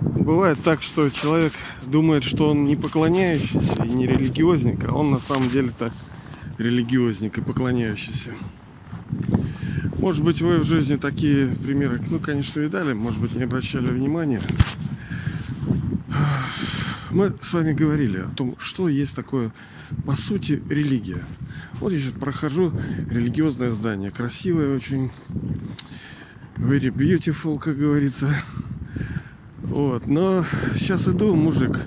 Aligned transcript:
Бывает 0.00 0.58
так, 0.62 0.82
что 0.82 1.08
человек 1.10 1.52
думает, 1.86 2.24
что 2.24 2.50
он 2.50 2.64
не 2.64 2.76
поклоняющийся 2.76 3.84
и 3.84 3.90
не 3.90 4.06
религиозник, 4.06 4.84
а 4.84 4.92
он 4.92 5.10
на 5.10 5.20
самом 5.20 5.48
деле-то 5.48 5.92
религиозник 6.58 7.38
и 7.38 7.42
поклоняющийся. 7.42 8.32
Может 9.98 10.24
быть, 10.24 10.42
вы 10.42 10.58
в 10.58 10.64
жизни 10.64 10.96
такие 10.96 11.48
примеры, 11.48 12.00
ну, 12.08 12.18
конечно, 12.18 12.60
видали, 12.60 12.92
может 12.92 13.20
быть, 13.20 13.34
не 13.34 13.44
обращали 13.44 13.86
внимания. 13.86 14.42
Мы 17.10 17.30
с 17.30 17.54
вами 17.54 17.72
говорили 17.72 18.18
о 18.18 18.28
том, 18.28 18.56
что 18.58 18.88
есть 18.88 19.16
такое, 19.16 19.52
по 20.04 20.14
сути, 20.14 20.62
религия. 20.68 21.24
Вот 21.80 21.92
я 21.92 21.98
сейчас 21.98 22.12
прохожу 22.12 22.72
религиозное 23.10 23.70
здание. 23.70 24.10
Красивое 24.10 24.76
очень. 24.76 25.10
Very 26.66 26.90
beautiful, 26.90 27.60
как 27.60 27.78
говорится. 27.78 28.28
Вот. 29.62 30.08
Но 30.08 30.44
сейчас 30.74 31.06
иду, 31.06 31.36
мужик. 31.36 31.78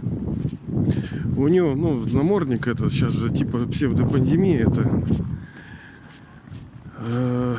У 1.36 1.50
него, 1.50 1.76
ну, 1.76 2.06
намордник 2.06 2.66
это 2.66 2.90
сейчас 2.90 3.12
же 3.12 3.30
типа 3.30 3.66
псевдопандемия 3.66 4.66
это. 4.66 5.04
Э, 7.00 7.58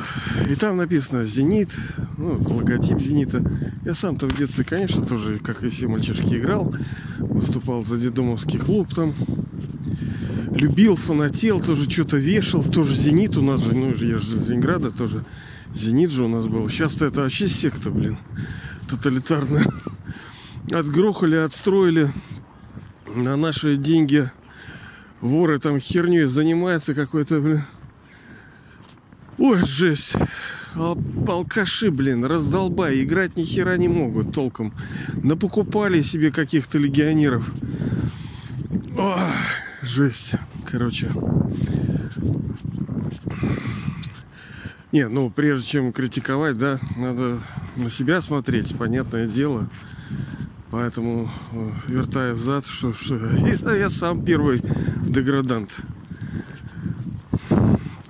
и 0.49 0.55
там 0.55 0.77
написано 0.77 1.23
«Зенит», 1.23 1.77
ну, 2.17 2.39
логотип 2.39 2.99
«Зенита». 2.99 3.43
Я 3.85 3.93
сам-то 3.93 4.25
в 4.25 4.35
детстве, 4.35 4.63
конечно, 4.63 5.05
тоже, 5.05 5.37
как 5.37 5.63
и 5.63 5.69
все 5.69 5.87
мальчишки, 5.87 6.35
играл. 6.35 6.73
Выступал 7.19 7.83
за 7.83 7.97
дедомовский 7.97 8.57
клуб 8.57 8.91
там. 8.95 9.13
Любил, 10.55 10.95
фанател, 10.95 11.59
тоже 11.59 11.87
что-то 11.87 12.17
вешал. 12.17 12.63
Тоже 12.63 12.95
«Зенит» 12.95 13.37
у 13.37 13.43
нас 13.43 13.63
же, 13.63 13.75
ну, 13.75 13.89
я 13.89 14.17
же 14.17 14.37
из 14.37 14.49
Ленинграда 14.49 14.89
тоже. 14.89 15.23
«Зенит» 15.73 16.11
же 16.11 16.25
у 16.25 16.27
нас 16.27 16.47
был. 16.47 16.69
Сейчас-то 16.69 17.05
это 17.05 17.21
вообще 17.21 17.47
секта, 17.47 17.89
блин, 17.89 18.17
тоталитарная. 18.87 19.65
Отгрохали, 20.71 21.35
отстроили 21.35 22.09
на 23.15 23.35
наши 23.35 23.77
деньги. 23.77 24.29
Воры 25.21 25.59
там 25.59 25.79
херней 25.79 26.23
занимаются 26.25 26.93
какой-то, 26.93 27.39
блин 27.41 27.61
Ой, 29.37 29.57
жесть. 29.65 30.15
Алкаши, 30.75 31.89
блин, 31.89 32.23
раздолбай, 32.23 33.01
играть 33.01 33.37
ни 33.37 33.43
хера 33.43 33.75
не 33.75 33.87
могут 33.87 34.35
толком. 34.35 34.71
Напокупали 35.23 36.03
себе 36.03 36.31
каких-то 36.31 36.77
легионеров. 36.77 37.51
Ой, 38.95 39.31
жесть. 39.81 40.33
Короче. 40.69 41.09
Не, 44.91 45.07
ну 45.07 45.29
прежде 45.29 45.67
чем 45.67 45.93
критиковать, 45.93 46.57
да, 46.57 46.79
надо 46.97 47.39
на 47.77 47.89
себя 47.89 48.19
смотреть, 48.21 48.77
понятное 48.77 49.25
дело. 49.25 49.69
Поэтому 50.69 51.29
э, 51.53 51.71
вертая 51.87 52.33
взад, 52.33 52.65
что, 52.65 52.93
что 52.93 53.15
я, 53.65 53.75
я 53.75 53.89
сам 53.89 54.23
первый 54.23 54.61
деградант. 55.01 55.81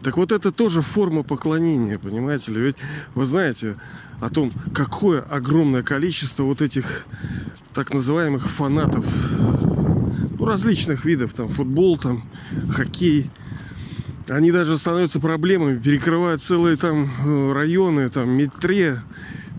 Так 0.02 0.18
вот 0.18 0.32
это 0.32 0.52
тоже 0.52 0.82
форма 0.82 1.22
поклонения, 1.22 2.00
понимаете 2.00 2.52
ли? 2.52 2.62
Ведь 2.62 2.78
вы 3.14 3.28
знаете 3.28 3.76
о 4.20 4.30
том, 4.30 4.52
какое 4.74 5.22
огромное 5.22 5.84
количество 5.84 6.44
вот 6.44 6.62
этих 6.64 7.06
так 7.74 7.94
называемых 7.94 8.50
фанатов 8.50 9.06
ну, 10.38 10.46
различных 10.46 11.06
видов, 11.06 11.34
там 11.34 11.48
футбол, 11.48 11.98
там 11.98 12.24
хоккей. 12.72 13.30
Они 14.30 14.52
даже 14.52 14.78
становятся 14.78 15.20
проблемами, 15.20 15.80
перекрывают 15.80 16.42
целые 16.42 16.78
там 16.78 17.10
э, 17.26 17.52
районы, 17.54 18.10
там 18.10 18.30
метре 18.30 19.02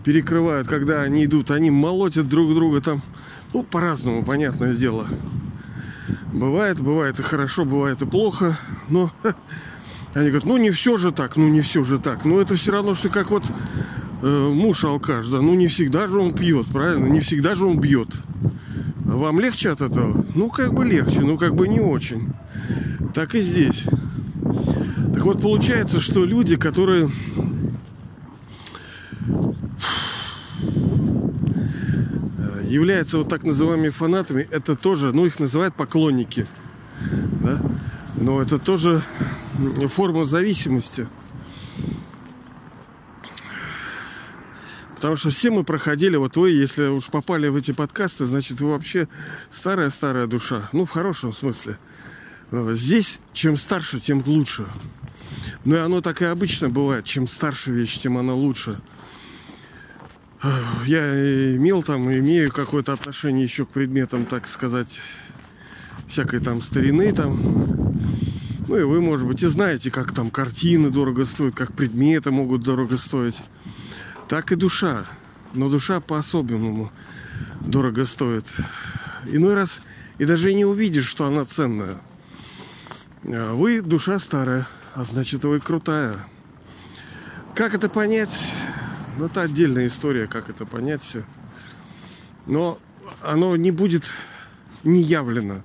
перекрывают, 0.03 0.67
когда 0.67 1.01
они 1.01 1.25
идут, 1.25 1.51
они 1.51 1.71
молотят 1.71 2.27
друг 2.27 2.53
друга 2.53 2.81
там, 2.81 3.01
ну, 3.53 3.63
по-разному, 3.63 4.23
понятное 4.23 4.73
дело. 4.73 5.07
Бывает, 6.33 6.79
бывает 6.79 7.19
и 7.19 7.23
хорошо, 7.23 7.65
бывает 7.65 8.01
и 8.01 8.05
плохо, 8.05 8.57
но 8.89 9.11
Они 10.13 10.27
говорят, 10.27 10.45
ну 10.45 10.57
не 10.57 10.69
все 10.69 10.97
же 10.97 11.11
так, 11.11 11.37
ну 11.37 11.47
не 11.47 11.61
все 11.61 11.83
же 11.83 11.97
так. 11.97 12.23
Но 12.23 12.39
это 12.39 12.55
все 12.55 12.71
равно, 12.71 12.93
что 12.93 13.09
как 13.09 13.31
вот 13.31 13.43
э, 14.21 14.49
муж 14.53 14.83
алкаш, 14.83 15.27
да, 15.27 15.41
ну 15.41 15.55
не 15.55 15.67
всегда 15.67 16.07
же 16.07 16.19
он 16.19 16.33
пьет, 16.33 16.67
правильно? 16.67 17.07
Не 17.07 17.19
всегда 17.19 17.55
же 17.55 17.65
он 17.65 17.79
бьет. 17.79 18.09
Вам 19.05 19.39
легче 19.39 19.71
от 19.71 19.81
этого? 19.81 20.23
Ну, 20.35 20.49
как 20.49 20.73
бы 20.73 20.85
легче, 20.85 21.21
ну 21.21 21.37
как 21.37 21.55
бы 21.55 21.67
не 21.67 21.79
очень. 21.79 22.31
Так 23.13 23.33
и 23.33 23.41
здесь. 23.41 23.85
Так 25.23 25.35
вот, 25.35 25.41
получается, 25.41 26.01
что 26.01 26.25
люди, 26.25 26.57
которые 26.57 27.09
являются 32.67 33.19
вот 33.19 33.29
так 33.29 33.43
называемыми 33.43 33.89
фанатами, 33.89 34.45
это 34.51 34.75
тоже, 34.75 35.13
ну, 35.13 35.25
их 35.25 35.39
называют 35.39 35.75
поклонники. 35.75 36.45
Да? 37.41 37.57
Но 38.17 38.41
это 38.41 38.59
тоже 38.59 39.01
форма 39.87 40.25
зависимости. 40.25 41.07
Потому 44.95 45.15
что 45.15 45.29
все 45.29 45.51
мы 45.51 45.63
проходили, 45.63 46.17
вот 46.17 46.35
вы, 46.35 46.51
если 46.51 46.87
уж 46.87 47.07
попали 47.07 47.47
в 47.47 47.55
эти 47.55 47.71
подкасты, 47.71 48.25
значит, 48.25 48.59
вы 48.59 48.71
вообще 48.71 49.07
старая-старая 49.49 50.27
душа. 50.27 50.67
Ну, 50.73 50.85
в 50.85 50.89
хорошем 50.89 51.31
смысле. 51.31 51.77
Здесь, 52.51 53.21
чем 53.31 53.55
старше, 53.55 54.01
тем 54.01 54.21
лучше. 54.25 54.67
Ну 55.65 55.75
и 55.75 55.79
оно 55.79 56.01
так 56.01 56.21
и 56.21 56.25
обычно 56.25 56.69
бывает. 56.69 57.05
Чем 57.05 57.27
старше 57.27 57.71
вещь, 57.71 57.99
тем 57.99 58.17
она 58.17 58.33
лучше. 58.33 58.79
Я 60.85 61.55
имел 61.55 61.83
там, 61.83 62.11
имею 62.11 62.51
какое-то 62.51 62.91
отношение 62.91 63.43
еще 63.43 63.65
к 63.65 63.69
предметам, 63.69 64.25
так 64.25 64.47
сказать, 64.47 64.99
всякой 66.07 66.41
там 66.41 66.61
старины 66.61 67.13
там. 67.13 67.39
Ну 68.67 68.77
и 68.77 68.83
вы, 68.83 68.99
может 68.99 69.25
быть, 69.25 69.41
и 69.41 69.47
знаете, 69.47 69.89
как 69.89 70.13
там 70.13 70.29
картины 70.29 70.89
дорого 70.89 71.25
стоят, 71.25 71.55
как 71.55 71.73
предметы 71.73 72.31
могут 72.31 72.63
дорого 72.63 72.97
стоить. 72.97 73.37
Так 74.27 74.51
и 74.51 74.55
душа. 74.55 75.05
Но 75.53 75.69
душа 75.69 76.01
по-особенному 76.01 76.91
дорого 77.61 78.05
стоит. 78.05 78.45
Иной 79.27 79.53
раз 79.55 79.81
и 80.17 80.25
даже 80.25 80.51
и 80.51 80.55
не 80.55 80.65
увидишь, 80.65 81.05
что 81.05 81.25
она 81.25 81.45
ценная. 81.45 82.01
А 83.23 83.53
вы 83.53 83.81
душа 83.81 84.19
старая, 84.19 84.67
а 84.95 85.03
значит 85.03 85.43
вы 85.43 85.59
крутая. 85.59 86.15
Как 87.55 87.73
это 87.73 87.89
понять? 87.89 88.51
Ну, 89.17 89.25
это 89.27 89.41
отдельная 89.41 89.87
история, 89.87 90.27
как 90.27 90.49
это 90.49 90.65
понять 90.65 91.01
все. 91.01 91.23
Но 92.47 92.79
оно 93.21 93.55
не 93.55 93.71
будет 93.71 94.05
не 94.83 95.01
явлено 95.01 95.63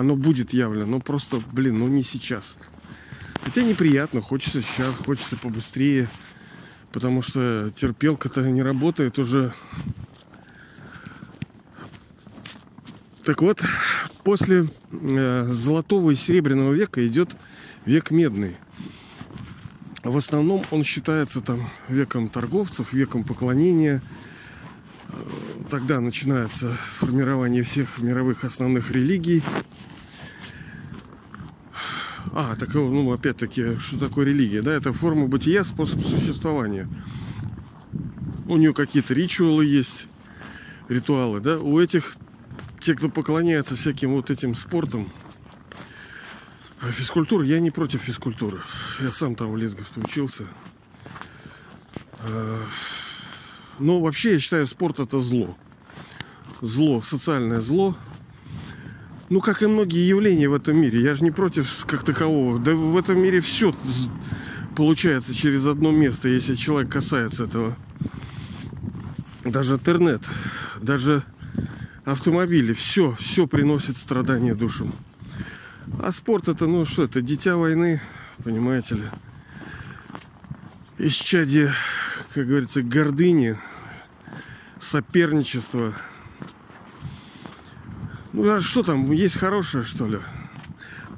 оно 0.00 0.16
будет 0.16 0.52
явлено. 0.52 0.86
Но 0.86 1.00
просто, 1.00 1.42
блин, 1.52 1.78
ну 1.78 1.88
не 1.88 2.02
сейчас. 2.02 2.56
Хотя 3.42 3.62
неприятно, 3.62 4.20
хочется 4.20 4.62
сейчас, 4.62 4.96
хочется 4.96 5.36
побыстрее. 5.36 6.08
Потому 6.92 7.22
что 7.22 7.70
терпелка-то 7.70 8.42
не 8.50 8.62
работает 8.62 9.18
уже. 9.18 9.52
Так 13.22 13.42
вот, 13.42 13.62
после 14.24 14.66
э, 14.90 15.48
золотого 15.52 16.10
и 16.10 16.14
серебряного 16.16 16.72
века 16.72 17.06
идет 17.06 17.36
век 17.84 18.10
медный. 18.10 18.56
В 20.02 20.16
основном 20.16 20.64
он 20.70 20.82
считается 20.82 21.40
там 21.40 21.60
веком 21.88 22.28
торговцев, 22.28 22.92
веком 22.92 23.24
поклонения. 23.24 24.02
Э, 25.08 25.12
тогда 25.68 26.00
начинается 26.00 26.72
формирование 26.94 27.62
всех 27.62 27.98
мировых 27.98 28.44
основных 28.44 28.90
религий. 28.90 29.42
А, 32.32 32.54
так, 32.56 32.72
ну, 32.74 33.12
опять-таки, 33.12 33.78
что 33.78 33.98
такое 33.98 34.26
религия? 34.26 34.62
Да, 34.62 34.72
это 34.72 34.92
форма 34.92 35.26
бытия, 35.26 35.64
способ 35.64 36.00
существования. 36.02 36.88
У 38.46 38.56
нее 38.56 38.72
какие-то 38.72 39.14
ритуалы 39.14 39.66
есть, 39.66 40.06
ритуалы, 40.88 41.40
да. 41.40 41.58
У 41.58 41.78
этих, 41.80 42.14
те, 42.78 42.94
кто 42.94 43.08
поклоняется 43.08 43.76
всяким 43.76 44.12
вот 44.12 44.30
этим 44.30 44.54
спортом, 44.54 45.10
а 46.80 46.90
физкультура, 46.92 47.44
я 47.44 47.60
не 47.60 47.70
против 47.70 48.02
физкультуры. 48.02 48.60
Я 49.00 49.12
сам 49.12 49.34
там 49.34 49.52
в 49.52 49.56
Лесгове 49.56 49.86
учился. 49.96 50.44
А, 52.20 52.62
но 53.78 54.00
вообще 54.00 54.34
я 54.34 54.38
считаю, 54.38 54.66
спорт 54.66 55.00
это 55.00 55.20
зло. 55.20 55.56
Зло, 56.60 57.02
социальное 57.02 57.60
зло– 57.60 57.96
ну, 59.30 59.40
как 59.40 59.62
и 59.62 59.66
многие 59.66 60.06
явления 60.06 60.48
в 60.48 60.54
этом 60.54 60.76
мире. 60.76 61.00
Я 61.00 61.14
же 61.14 61.22
не 61.22 61.30
против 61.30 61.86
как 61.86 62.02
такового. 62.02 62.58
Да 62.58 62.74
в 62.74 62.98
этом 62.98 63.20
мире 63.20 63.40
все 63.40 63.72
получается 64.76 65.32
через 65.32 65.66
одно 65.66 65.92
место, 65.92 66.28
если 66.28 66.54
человек 66.54 66.90
касается 66.90 67.44
этого. 67.44 67.76
Даже 69.44 69.74
интернет, 69.74 70.28
даже 70.82 71.22
автомобили, 72.04 72.72
все, 72.72 73.16
все 73.20 73.46
приносит 73.46 73.96
страдания 73.96 74.54
душам. 74.54 74.92
А 75.98 76.12
спорт 76.12 76.48
это, 76.48 76.66
ну 76.66 76.84
что 76.84 77.04
это, 77.04 77.20
дитя 77.20 77.56
войны, 77.56 78.00
понимаете 78.44 78.96
ли. 78.96 79.04
Исчадие, 80.98 81.72
как 82.34 82.46
говорится, 82.46 82.82
гордыни, 82.82 83.56
соперничество. 84.78 85.94
Ну 88.32 88.48
а 88.50 88.62
что 88.62 88.82
там, 88.82 89.10
есть 89.10 89.38
хорошее, 89.38 89.84
что 89.84 90.06
ли? 90.06 90.18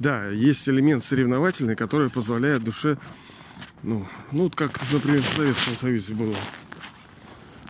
Да, 0.00 0.28
есть 0.28 0.68
элемент 0.68 1.04
соревновательный, 1.04 1.76
который 1.76 2.10
позволяет 2.10 2.64
душе, 2.64 2.98
ну, 3.82 4.06
ну 4.30 4.50
как, 4.50 4.80
например, 4.92 5.22
в 5.22 5.28
Советском 5.28 5.74
Союзе 5.74 6.14
было. 6.14 6.34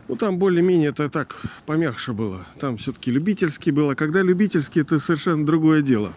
Ну, 0.09 0.17
там 0.17 0.39
более-менее 0.39 0.91
это 0.91 1.09
так, 1.09 1.41
помягче 1.65 2.13
было. 2.13 2.45
Там 2.61 2.77
все-таки 2.77 3.11
любительский 3.11 3.71
было. 3.71 3.95
Когда 3.95 4.23
любительский, 4.23 4.81
это 4.81 4.99
совершенно 4.99 5.47
другое 5.47 5.81
дело. 5.81 6.13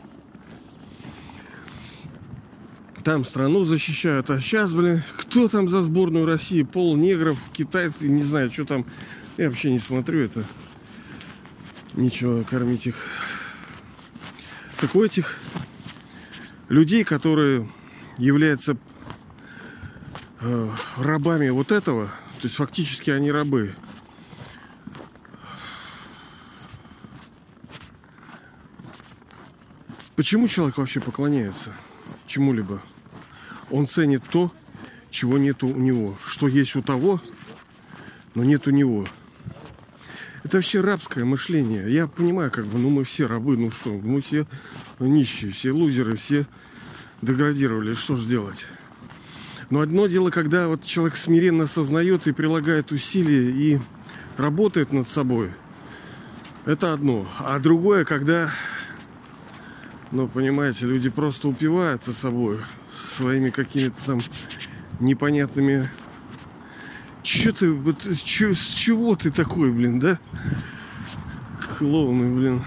Там 3.06 3.24
страну 3.24 3.64
защищают. 3.64 4.32
А 4.32 4.40
сейчас, 4.40 4.74
блин, 4.74 5.04
кто 5.16 5.48
там 5.48 5.70
за 5.70 5.84
сборную 5.84 6.26
России? 6.26 6.64
Пол 6.64 6.96
негров, 6.96 7.38
китайцы, 7.54 8.08
не 8.08 8.24
знаю, 8.24 8.52
что 8.52 8.66
там. 8.66 8.84
Я 9.38 9.50
вообще 9.50 9.72
не 9.72 9.78
смотрю 9.78 10.22
это. 10.22 10.44
Ничего, 11.94 12.44
кормить 12.44 12.88
их. 12.88 12.96
Так 14.82 14.96
у 14.96 15.04
этих 15.04 15.38
людей, 16.68 17.04
которые 17.04 17.72
являются 18.18 18.76
э, 20.42 20.70
рабами 20.98 21.50
вот 21.50 21.72
этого, 21.72 22.08
то 22.08 22.48
есть 22.48 22.56
фактически 22.56 23.12
они 23.12 23.32
рабы. 23.32 23.76
Почему 30.16 30.48
человек 30.48 30.80
вообще 30.80 31.02
поклоняется 31.02 31.72
чему-либо? 32.26 32.82
Он 33.70 33.88
ценит 33.88 34.24
то, 34.30 34.52
чего 35.10 35.38
нет 35.38 35.64
у 35.64 35.70
него. 35.70 36.18
Что 36.24 36.48
есть 36.48 36.76
у 36.76 36.82
того, 36.82 37.22
но 38.36 38.44
нет 38.44 38.68
у 38.68 38.72
него. 38.72 39.08
Это 40.44 40.58
вообще 40.58 40.82
рабское 40.82 41.26
мышление. 41.26 41.92
Я 41.92 42.08
понимаю, 42.08 42.52
как 42.52 42.68
бы, 42.68 42.78
ну 42.78 42.90
мы 42.90 43.04
все 43.04 43.26
рабы, 43.26 43.58
ну 43.58 43.72
что, 43.72 43.90
мы 43.90 44.22
все 44.22 44.46
нищие, 45.00 45.52
все 45.52 45.72
лузеры, 45.72 46.18
все 46.18 46.46
деградировали. 47.24 47.96
Что 47.96 48.16
же 48.16 48.28
делать? 48.28 48.68
Но 49.70 49.80
одно 49.80 50.06
дело, 50.06 50.30
когда 50.30 50.68
вот 50.68 50.84
человек 50.84 51.16
смиренно 51.16 51.64
осознает 51.64 52.28
и 52.28 52.32
прилагает 52.32 52.92
усилия 52.92 53.50
и 53.50 53.80
работает 54.38 54.94
над 54.94 55.08
собой, 55.08 55.50
это 56.66 56.94
одно. 56.94 57.28
А 57.40 57.58
другое, 57.60 58.06
когда, 58.06 58.52
ну, 60.12 60.28
понимаете, 60.28 60.86
люди 60.86 61.10
просто 61.10 61.48
упиваются 61.48 62.14
собой, 62.14 62.60
своими 62.94 63.50
какими-то 63.50 63.98
там 64.06 64.20
непонятными 65.00 65.90
Че 67.26 67.52
ты, 67.54 67.72
вот, 67.72 68.08
че, 68.24 68.54
с 68.54 68.68
чего 68.76 69.16
ты 69.16 69.32
такой, 69.32 69.72
блин, 69.72 70.00
да? 70.00 70.20
Клоуны, 71.80 72.36
блин. 72.36 72.62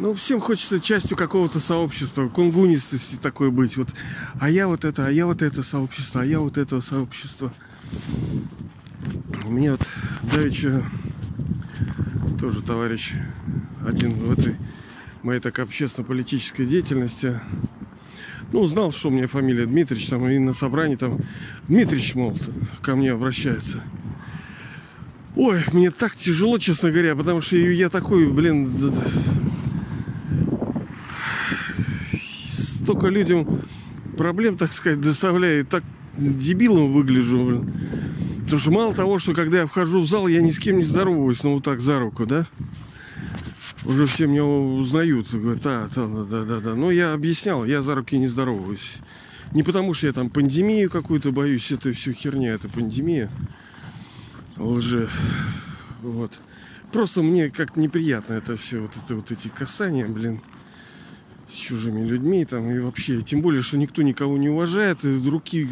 Ну, 0.00 0.14
всем 0.14 0.40
хочется 0.40 0.78
частью 0.78 1.16
какого-то 1.16 1.58
сообщества, 1.58 2.28
кунгунистости 2.28 3.16
такой 3.16 3.50
быть. 3.50 3.76
Вот, 3.76 3.88
а 4.38 4.48
я 4.48 4.68
вот 4.68 4.84
это, 4.84 5.08
а 5.08 5.10
я 5.10 5.26
вот 5.26 5.42
это 5.42 5.64
сообщество, 5.64 6.20
а 6.20 6.24
я 6.24 6.38
вот 6.38 6.56
этого 6.56 6.80
сообщества. 6.80 7.52
Мне 9.44 9.72
вот 9.72 9.82
давеча 10.22 10.84
тоже 12.38 12.62
товарищ 12.62 13.14
один 13.86 14.10
в 14.10 14.32
этой 14.32 14.56
моей 15.22 15.40
так 15.40 15.58
общественно-политической 15.58 16.66
деятельности 16.66 17.38
ну, 18.52 18.60
узнал, 18.60 18.92
что 18.92 19.08
у 19.08 19.10
меня 19.10 19.26
фамилия 19.26 19.66
Дмитрич, 19.66 20.08
там, 20.08 20.28
и 20.28 20.38
на 20.38 20.52
собрании 20.52 20.96
там 20.96 21.18
Дмитрич, 21.68 22.14
мол, 22.14 22.36
ко 22.80 22.94
мне 22.94 23.12
обращается. 23.12 23.82
Ой, 25.34 25.62
мне 25.72 25.90
так 25.90 26.16
тяжело, 26.16 26.58
честно 26.58 26.90
говоря, 26.90 27.14
потому 27.16 27.40
что 27.40 27.56
я 27.56 27.88
такой, 27.88 28.30
блин, 28.32 28.70
столько 32.16 33.08
людям 33.08 33.60
проблем, 34.16 34.56
так 34.56 34.72
сказать, 34.72 35.00
доставляю, 35.00 35.66
так 35.66 35.82
дебилом 36.16 36.92
выгляжу, 36.92 37.44
блин. 37.44 37.72
Потому 38.44 38.58
что 38.60 38.70
мало 38.70 38.94
того, 38.94 39.18
что 39.18 39.34
когда 39.34 39.58
я 39.58 39.66
вхожу 39.66 40.00
в 40.00 40.06
зал, 40.06 40.28
я 40.28 40.40
ни 40.40 40.52
с 40.52 40.58
кем 40.58 40.78
не 40.78 40.84
здороваюсь, 40.84 41.42
ну 41.42 41.54
вот 41.54 41.64
так 41.64 41.80
за 41.80 41.98
руку, 41.98 42.26
да? 42.26 42.46
Уже 43.86 44.06
все 44.06 44.26
меня 44.26 44.44
узнают. 44.44 45.32
Говорят, 45.32 45.62
да, 45.62 45.88
да, 45.94 46.06
да, 46.06 46.44
да, 46.44 46.60
да. 46.60 46.74
Но 46.74 46.90
я 46.90 47.12
объяснял, 47.12 47.64
я 47.64 47.82
за 47.82 47.94
руки 47.94 48.18
не 48.18 48.26
здороваюсь. 48.26 48.94
Не 49.52 49.62
потому 49.62 49.94
что 49.94 50.06
я 50.08 50.12
там 50.12 50.28
пандемию 50.28 50.90
какую-то 50.90 51.32
боюсь, 51.32 51.70
это 51.70 51.92
все 51.92 52.12
херня, 52.12 52.52
это 52.52 52.68
пандемия. 52.68 53.30
Лже. 54.56 55.08
Вот. 56.02 56.40
Просто 56.92 57.22
мне 57.22 57.50
как-то 57.50 57.80
неприятно 57.80 58.34
это 58.34 58.56
все, 58.56 58.80
вот 58.80 58.92
это 58.96 59.14
вот 59.14 59.30
эти 59.30 59.48
касания, 59.48 60.06
блин, 60.06 60.40
с 61.48 61.52
чужими 61.52 62.06
людьми 62.06 62.44
там 62.44 62.70
и 62.70 62.78
вообще. 62.78 63.22
Тем 63.22 63.42
более, 63.42 63.62
что 63.62 63.76
никто 63.76 64.02
никого 64.02 64.38
не 64.38 64.48
уважает, 64.48 65.04
руки 65.04 65.68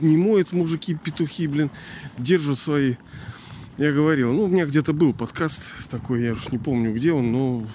не 0.00 0.16
моют 0.16 0.52
мужики, 0.52 0.94
петухи, 0.94 1.46
блин, 1.46 1.70
держат 2.18 2.58
свои 2.58 2.96
я 3.76 3.92
говорил, 3.92 4.32
ну, 4.32 4.44
у 4.44 4.48
меня 4.48 4.66
где-то 4.66 4.92
был 4.92 5.12
подкаст 5.12 5.62
такой, 5.90 6.22
я 6.22 6.32
уж 6.32 6.48
не 6.50 6.58
помню, 6.58 6.94
где 6.94 7.12
он, 7.12 7.32
но 7.32 7.66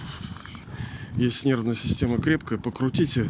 если 1.15 1.49
нервная 1.49 1.75
система 1.75 2.21
крепкая, 2.21 2.57
покрутите. 2.57 3.29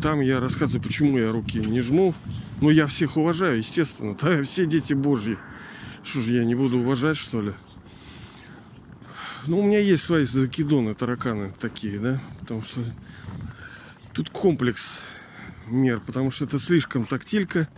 Там 0.00 0.20
я 0.20 0.38
рассказываю, 0.38 0.82
почему 0.82 1.18
я 1.18 1.32
руки 1.32 1.58
не 1.58 1.80
жму. 1.80 2.14
Ну, 2.60 2.70
я 2.70 2.86
всех 2.86 3.16
уважаю, 3.16 3.58
естественно. 3.58 4.16
Да, 4.20 4.42
все 4.44 4.66
дети 4.66 4.94
божьи. 4.94 5.38
Что 6.04 6.20
же, 6.20 6.32
я 6.34 6.44
не 6.44 6.54
буду 6.54 6.78
уважать, 6.78 7.16
что 7.16 7.42
ли? 7.42 7.52
Ну, 9.48 9.58
у 9.58 9.66
меня 9.66 9.78
есть 9.78 10.04
свои 10.04 10.24
закидоны, 10.24 10.94
тараканы 10.94 11.52
такие, 11.58 11.98
да? 11.98 12.20
Потому 12.40 12.62
что 12.62 12.80
тут 14.12 14.30
комплекс 14.30 15.02
мер, 15.66 16.00
потому 16.00 16.30
что 16.30 16.44
это 16.44 16.60
слишком 16.60 17.06
тактилька 17.06 17.68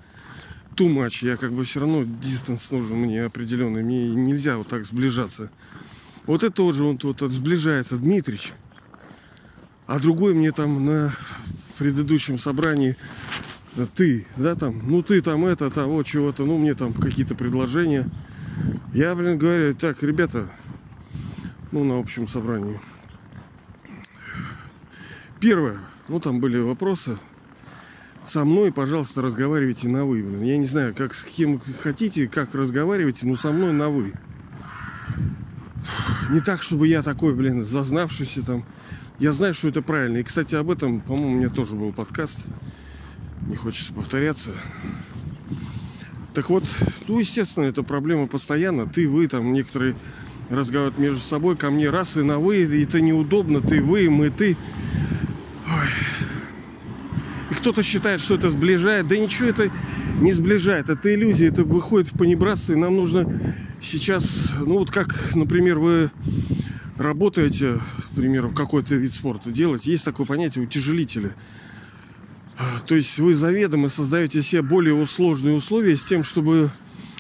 too 0.78 0.88
much. 0.88 1.26
Я 1.26 1.36
как 1.36 1.52
бы 1.52 1.64
все 1.64 1.80
равно 1.80 2.04
дистанс 2.04 2.70
нужен 2.70 2.98
мне 2.98 3.24
определенный. 3.24 3.82
Мне 3.82 4.10
нельзя 4.10 4.56
вот 4.56 4.68
так 4.68 4.86
сближаться. 4.86 5.50
Вот 6.26 6.44
это 6.44 6.52
тоже 6.52 6.84
он 6.84 6.98
тут 6.98 7.20
вот 7.20 7.32
сближается, 7.32 7.96
Дмитрич. 7.96 8.52
А 9.86 9.98
другой 9.98 10.34
мне 10.34 10.52
там 10.52 10.84
на 10.84 11.14
предыдущем 11.78 12.38
собрании 12.38 12.96
ты, 13.94 14.26
да, 14.36 14.54
там, 14.54 14.82
ну 14.88 15.02
ты 15.02 15.20
там 15.20 15.44
это, 15.46 15.70
того, 15.70 16.02
чего-то, 16.02 16.44
ну 16.44 16.58
мне 16.58 16.74
там 16.74 16.92
какие-то 16.92 17.34
предложения. 17.34 18.06
Я, 18.92 19.14
блин, 19.14 19.38
говорю, 19.38 19.74
так, 19.74 20.02
ребята, 20.02 20.48
ну 21.70 21.84
на 21.84 21.98
общем 21.98 22.26
собрании. 22.26 22.80
Первое, 25.40 25.78
ну 26.08 26.18
там 26.18 26.40
были 26.40 26.58
вопросы, 26.58 27.16
со 28.28 28.44
мной, 28.44 28.72
пожалуйста, 28.72 29.22
разговаривайте 29.22 29.88
на 29.88 30.04
вы. 30.04 30.20
Я 30.44 30.58
не 30.58 30.66
знаю, 30.66 30.94
как 30.94 31.14
с 31.14 31.24
кем 31.24 31.60
хотите, 31.80 32.28
как 32.28 32.54
разговаривайте, 32.54 33.26
но 33.26 33.36
со 33.36 33.52
мной 33.52 33.72
на 33.72 33.88
вы. 33.88 34.12
Не 36.30 36.40
так, 36.40 36.62
чтобы 36.62 36.88
я 36.88 37.02
такой, 37.02 37.34
блин, 37.34 37.64
зазнавшийся 37.64 38.44
там. 38.44 38.64
Я 39.18 39.32
знаю, 39.32 39.54
что 39.54 39.68
это 39.68 39.82
правильно. 39.82 40.18
И, 40.18 40.22
кстати, 40.22 40.54
об 40.54 40.70
этом, 40.70 41.00
по-моему, 41.00 41.32
у 41.32 41.38
меня 41.38 41.48
тоже 41.48 41.74
был 41.74 41.92
подкаст. 41.92 42.46
Не 43.46 43.56
хочется 43.56 43.94
повторяться. 43.94 44.50
Так 46.34 46.50
вот, 46.50 46.64
ну, 47.08 47.18
естественно, 47.18 47.64
это 47.64 47.82
проблема 47.82 48.26
постоянно. 48.26 48.86
Ты, 48.86 49.08
вы, 49.08 49.26
там, 49.26 49.52
некоторые 49.52 49.96
разговаривают 50.50 50.98
между 50.98 51.20
собой, 51.20 51.56
ко 51.56 51.70
мне 51.70 51.88
раз 51.90 52.16
и 52.16 52.22
на 52.22 52.38
вы, 52.38 52.62
и 52.62 52.84
это 52.84 53.00
неудобно, 53.00 53.60
ты, 53.60 53.82
вы, 53.82 54.08
мы, 54.10 54.30
ты 54.30 54.56
кто-то 57.58 57.82
считает, 57.82 58.20
что 58.20 58.36
это 58.36 58.50
сближает. 58.50 59.08
Да 59.08 59.16
ничего 59.16 59.48
это 59.48 59.70
не 60.20 60.32
сближает. 60.32 60.88
Это 60.88 61.14
иллюзия, 61.14 61.48
это 61.48 61.64
выходит 61.64 62.12
в 62.12 62.16
понебратство. 62.16 62.72
И 62.72 62.76
нам 62.76 62.96
нужно 62.96 63.30
сейчас, 63.80 64.54
ну 64.64 64.78
вот 64.78 64.90
как, 64.90 65.34
например, 65.34 65.78
вы 65.78 66.10
работаете, 66.96 67.74
к 68.12 68.16
примеру, 68.16 68.50
какой-то 68.50 68.94
вид 68.96 69.12
спорта 69.12 69.50
делать, 69.50 69.86
есть 69.86 70.04
такое 70.04 70.26
понятие 70.26 70.64
утяжелители. 70.64 71.32
То 72.86 72.96
есть 72.96 73.18
вы 73.18 73.36
заведомо 73.36 73.88
создаете 73.88 74.42
себе 74.42 74.62
более 74.62 75.06
сложные 75.06 75.54
условия 75.54 75.96
с 75.96 76.04
тем, 76.04 76.24
чтобы 76.24 76.70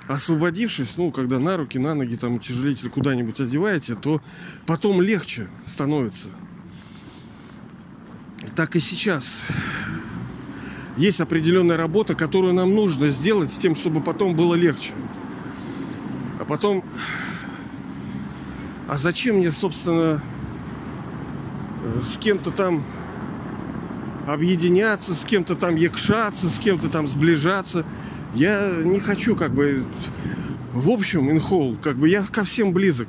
освободившись, 0.08 0.96
ну, 0.96 1.12
когда 1.12 1.38
на 1.38 1.56
руки, 1.56 1.78
на 1.78 1.94
ноги, 1.94 2.16
там, 2.16 2.34
утяжелитель 2.34 2.88
куда-нибудь 2.88 3.38
одеваете, 3.40 3.94
то 3.94 4.20
потом 4.66 5.00
легче 5.00 5.48
становится. 5.66 6.30
Так 8.56 8.74
и 8.74 8.80
сейчас 8.80 9.44
есть 10.98 11.20
определенная 11.20 11.76
работа, 11.76 12.14
которую 12.14 12.52
нам 12.54 12.74
нужно 12.74 13.08
сделать 13.08 13.52
с 13.52 13.56
тем, 13.56 13.76
чтобы 13.76 14.02
потом 14.02 14.34
было 14.34 14.54
легче. 14.56 14.92
А 16.40 16.44
потом, 16.44 16.82
а 18.88 18.98
зачем 18.98 19.36
мне, 19.36 19.52
собственно, 19.52 20.20
э, 21.84 22.00
с 22.04 22.18
кем-то 22.18 22.50
там 22.50 22.84
объединяться, 24.26 25.14
с 25.14 25.24
кем-то 25.24 25.54
там 25.54 25.76
якшаться, 25.76 26.50
с 26.50 26.58
кем-то 26.58 26.88
там 26.88 27.06
сближаться. 27.06 27.86
Я 28.34 28.82
не 28.84 28.98
хочу 28.98 29.36
как 29.36 29.54
бы... 29.54 29.84
В 30.72 30.90
общем, 30.90 31.30
инхол, 31.30 31.76
как 31.80 31.96
бы 31.96 32.08
я 32.08 32.22
ко 32.24 32.44
всем 32.44 32.72
близок. 32.72 33.08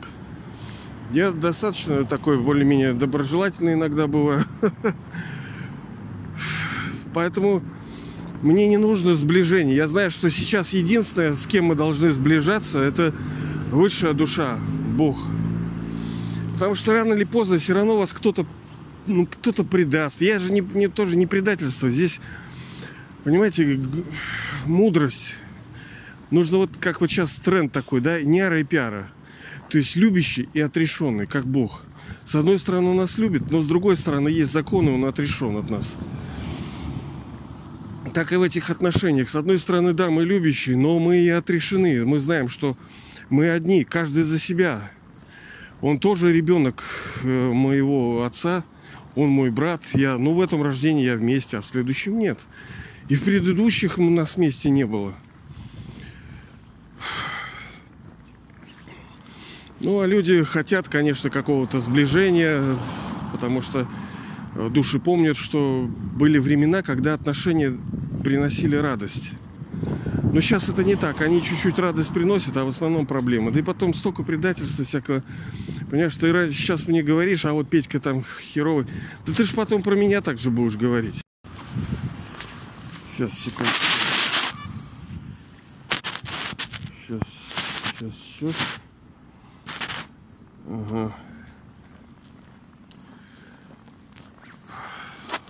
Я 1.12 1.32
достаточно 1.32 2.06
такой 2.06 2.40
более-менее 2.40 2.94
доброжелательный 2.94 3.74
иногда 3.74 4.08
бываю. 4.08 4.44
Поэтому 7.14 7.62
мне 8.42 8.68
не 8.68 8.78
нужно 8.78 9.14
сближение. 9.14 9.76
Я 9.76 9.88
знаю, 9.88 10.12
что 10.12 10.30
сейчас 10.30 10.74
единственное, 10.74 11.36
с 11.36 11.46
кем 11.48 11.66
мы 11.66 11.76
должны 11.76 12.12
сближаться, 12.12 12.80
это 12.80 13.14
высшая 13.72 14.14
душа, 14.14 14.58
Бог. 14.96 15.18
Потому 16.54 16.76
что 16.76 16.94
рано 16.94 17.14
или 17.14 17.24
поздно 17.24 17.58
все 17.58 17.74
равно 17.74 17.98
вас 17.98 18.14
кто-то 18.14 18.46
ну, 19.08 19.26
кто-то 19.26 19.64
предаст. 19.64 20.22
Я 20.22 20.40
же 20.40 20.52
не, 20.52 20.62
не, 20.62 20.88
тоже 20.88 21.16
не 21.16 21.26
предательство. 21.26 21.90
Здесь, 21.90 22.22
понимаете, 23.24 23.80
мудрость. 24.66 25.36
Нужно 26.32 26.60
вот, 26.60 26.72
как 26.80 27.02
вот 27.02 27.10
сейчас 27.10 27.36
тренд 27.36 27.72
такой, 27.72 28.02
да, 28.02 28.22
няра 28.22 28.60
и 28.60 28.64
пиара. 28.64 29.10
То 29.70 29.78
есть 29.78 29.96
любящий 29.96 30.48
и 30.54 30.62
отрешенный, 30.62 31.26
как 31.26 31.46
Бог. 31.46 31.84
С 32.24 32.36
одной 32.36 32.60
стороны, 32.60 32.90
он 32.90 32.98
нас 32.98 33.18
любит, 33.18 33.50
но 33.52 33.62
с 33.62 33.68
другой 33.68 33.98
стороны, 33.98 34.30
есть 34.30 34.52
законы, 34.52 34.92
он 34.92 35.06
отрешен 35.06 35.58
от 35.58 35.70
нас. 35.70 35.98
Так 38.14 38.32
и 38.32 38.36
в 38.36 38.42
этих 38.42 38.70
отношениях. 38.70 39.30
С 39.30 39.36
одной 39.36 39.60
стороны, 39.60 39.94
да, 39.94 40.10
мы 40.10 40.24
любящие, 40.24 40.78
но 40.78 41.00
мы 41.00 41.18
и 41.18 41.30
отрешены. 41.30 42.06
Мы 42.06 42.20
знаем, 42.20 42.50
что 42.50 42.78
мы 43.30 43.50
одни, 43.50 43.84
каждый 43.84 44.24
за 44.24 44.40
себя. 44.40 44.92
Он 45.82 46.00
тоже 46.00 46.34
ребенок 46.34 46.84
э, 47.24 47.52
моего 47.52 48.24
отца, 48.24 48.64
он 49.16 49.30
мой 49.30 49.50
брат, 49.50 49.84
я, 49.94 50.18
ну 50.18 50.34
в 50.34 50.42
этом 50.42 50.62
рождении 50.62 51.06
я 51.06 51.16
вместе, 51.16 51.58
а 51.58 51.62
в 51.62 51.68
следующем 51.68 52.18
нет. 52.18 52.40
И 53.08 53.16
в 53.16 53.24
предыдущих 53.24 53.98
у 53.98 54.10
нас 54.10 54.36
вместе 54.36 54.70
не 54.70 54.86
было. 54.86 55.16
Ну, 59.80 60.02
а 60.02 60.08
люди 60.08 60.44
хотят, 60.44 60.90
конечно, 60.90 61.30
какого-то 61.30 61.80
сближения, 61.80 62.78
потому 63.32 63.62
что 63.62 63.88
души 64.70 65.00
помнят, 65.00 65.38
что 65.38 65.90
были 66.16 66.38
времена, 66.38 66.82
когда 66.82 67.14
отношения 67.14 67.78
приносили 68.24 68.76
радость. 68.76 69.34
Но 70.32 70.42
сейчас 70.42 70.70
это 70.70 70.84
не 70.84 70.96
так. 70.96 71.22
Они 71.22 71.42
чуть-чуть 71.42 71.80
радость 71.80 72.14
приносят, 72.14 72.56
а 72.58 72.66
в 72.66 72.68
основном 72.68 73.06
проблемы. 73.06 73.52
Да 73.52 73.60
и 73.60 73.64
потом 73.64 73.94
столько 73.94 74.24
предательства 74.24 74.86
всякого. 74.86 75.24
Понимаешь, 75.90 76.16
ты 76.18 76.52
сейчас 76.52 76.88
мне 76.88 77.02
говоришь, 77.02 77.46
а 77.46 77.54
вот 77.54 77.70
Петька 77.70 78.00
там 78.00 78.24
херовый. 78.54 78.86
Да 79.26 79.34
ты 79.34 79.44
же 79.44 79.56
потом 79.56 79.82
про 79.82 79.96
меня 79.96 80.22
так 80.22 80.38
же 80.38 80.52
будешь 80.52 80.76
говорить. 80.76 81.22
Сейчас, 83.16 83.32
секунду. 83.40 83.72
Сейчас, 87.08 87.22
сейчас, 88.00 88.14
сейчас. 88.14 88.56
Ага. 90.68 91.16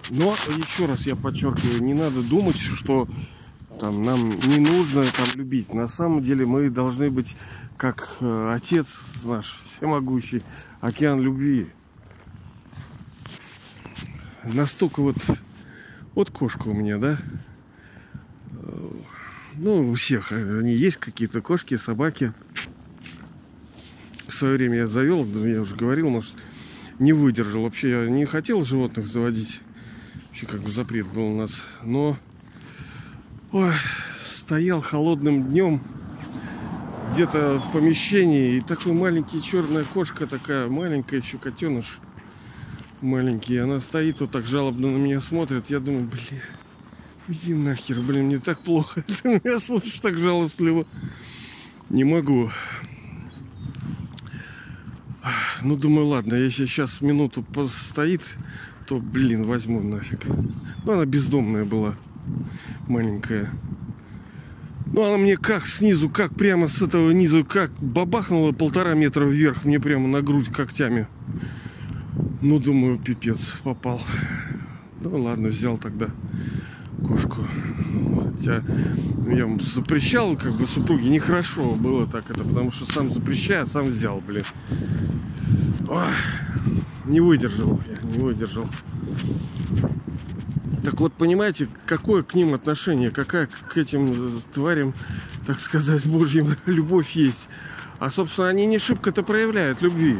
Но 0.09 0.33
еще 0.33 0.85
раз 0.85 1.05
я 1.05 1.15
подчеркиваю, 1.15 1.83
не 1.83 1.93
надо 1.93 2.23
думать, 2.23 2.57
что 2.57 3.07
там 3.79 4.01
нам 4.01 4.29
не 4.29 4.57
нужно 4.57 5.03
там 5.03 5.27
любить. 5.35 5.73
На 5.73 5.87
самом 5.87 6.23
деле 6.23 6.45
мы 6.45 6.69
должны 6.69 7.11
быть 7.11 7.35
как 7.77 8.17
э, 8.19 8.53
отец 8.53 8.87
наш 9.23 9.61
всемогущий, 9.77 10.43
океан 10.81 11.21
любви. 11.21 11.67
Настолько 14.43 15.01
вот, 15.01 15.17
вот 16.15 16.31
кошка 16.31 16.67
у 16.67 16.73
меня, 16.73 16.97
да? 16.97 17.17
Э, 18.51 18.89
ну, 19.55 19.91
у 19.91 19.93
всех 19.93 20.31
они 20.31 20.73
есть 20.73 20.97
какие-то 20.97 21.41
кошки, 21.41 21.75
собаки. 21.75 22.33
В 24.27 24.33
свое 24.33 24.55
время 24.55 24.77
я 24.77 24.87
завел, 24.87 25.25
я 25.45 25.61
уже 25.61 25.75
говорил, 25.75 26.09
может, 26.09 26.35
не 26.97 27.13
выдержал. 27.13 27.63
Вообще 27.63 27.91
я 27.91 28.09
не 28.09 28.25
хотел 28.25 28.65
животных 28.65 29.07
заводить. 29.07 29.61
Вообще 30.29 30.45
как 30.47 30.61
бы 30.61 30.71
запрет 30.71 31.07
был 31.07 31.23
у 31.23 31.37
нас. 31.37 31.65
Но 31.83 32.17
Ой, 33.51 33.71
стоял 34.17 34.79
холодным 34.81 35.49
днем 35.49 35.81
где-то 37.11 37.59
в 37.59 37.71
помещении, 37.71 38.57
и 38.57 38.61
такой 38.61 38.93
маленький 38.93 39.41
черная 39.41 39.83
кошка 39.83 40.27
такая, 40.27 40.69
маленькая 40.69 41.19
еще 41.19 41.39
котеныш 41.39 41.99
маленький, 43.01 43.57
она 43.57 43.79
стоит 43.81 44.21
вот 44.21 44.31
так 44.31 44.45
жалобно 44.45 44.91
на 44.91 44.97
меня 44.97 45.21
смотрит, 45.21 45.69
я 45.69 45.79
думаю, 45.79 46.05
блин, 46.05 46.41
иди 47.27 47.53
нахер, 47.53 48.01
блин, 48.01 48.25
мне 48.25 48.39
так 48.39 48.59
плохо, 48.59 49.01
ты 49.23 49.41
меня 49.43 49.59
смотришь 49.59 49.99
так 49.99 50.17
жалостливо, 50.17 50.85
не 51.89 52.03
могу. 52.03 52.51
Ну, 55.61 55.75
думаю, 55.75 56.07
ладно, 56.07 56.35
если 56.35 56.65
сейчас 56.65 57.01
минуту 57.01 57.43
постоит, 57.43 58.21
то, 58.89 58.99
блин, 58.99 59.43
возьму 59.43 59.81
нафиг. 59.81 60.25
Ну, 60.83 60.93
она 60.93 61.05
бездомная 61.05 61.63
была 61.63 61.95
маленькая. 62.87 63.47
Ну, 64.87 65.03
она 65.05 65.17
мне 65.17 65.37
как 65.37 65.67
снизу, 65.67 66.09
как 66.09 66.33
прямо 66.33 66.67
с 66.67 66.81
этого 66.81 67.11
низу, 67.11 67.45
как 67.45 67.69
бабахнула 67.79 68.51
полтора 68.51 68.95
метра 68.95 69.25
вверх, 69.25 69.63
мне 69.63 69.79
прямо 69.79 70.07
на 70.07 70.23
грудь 70.23 70.47
когтями. 70.47 71.07
Ну, 72.41 72.57
думаю, 72.57 72.97
пипец, 72.97 73.57
попал. 73.63 74.01
Ну, 75.01 75.21
ладно, 75.21 75.49
взял 75.49 75.77
тогда 75.77 76.07
кошку. 77.07 77.45
Хотя 78.23 78.63
я 79.27 79.47
запрещал, 79.59 80.35
как 80.35 80.53
бы, 80.53 80.65
супруге 80.65 81.09
нехорошо 81.09 81.75
было 81.75 82.07
так 82.07 82.31
это, 82.31 82.43
потому 82.43 82.71
что 82.71 82.91
сам 82.91 83.11
запрещаю, 83.11 83.67
сам 83.67 83.85
взял, 83.85 84.19
блин. 84.19 84.45
Ой, 85.87 86.05
не 87.05 87.21
выдержал 87.21 87.79
я, 87.87 87.98
не 88.09 88.19
выдержал. 88.19 88.67
Так 90.83 90.99
вот, 90.99 91.13
понимаете, 91.13 91.69
какое 91.85 92.23
к 92.23 92.33
ним 92.33 92.53
отношение, 92.53 93.11
какая 93.11 93.47
к 93.47 93.77
этим 93.77 94.31
тварям, 94.51 94.93
так 95.45 95.59
сказать, 95.59 96.05
Божьим 96.07 96.55
любовь 96.65 97.11
есть. 97.11 97.49
А, 97.99 98.09
собственно, 98.09 98.47
они 98.47 98.65
не 98.65 98.79
шибко-то 98.79 99.23
проявляют 99.23 99.81
любви. 99.81 100.17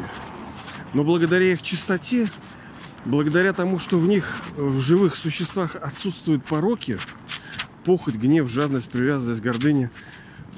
Но 0.92 1.04
благодаря 1.04 1.52
их 1.52 1.62
чистоте, 1.62 2.30
благодаря 3.04 3.52
тому, 3.52 3.78
что 3.78 3.98
в 3.98 4.06
них, 4.06 4.36
в 4.56 4.80
живых 4.80 5.16
существах 5.16 5.76
отсутствуют 5.76 6.44
пороки, 6.44 6.98
похоть, 7.84 8.16
гнев, 8.16 8.50
жадность, 8.50 8.90
привязанность, 8.90 9.40
гордыня, 9.40 9.90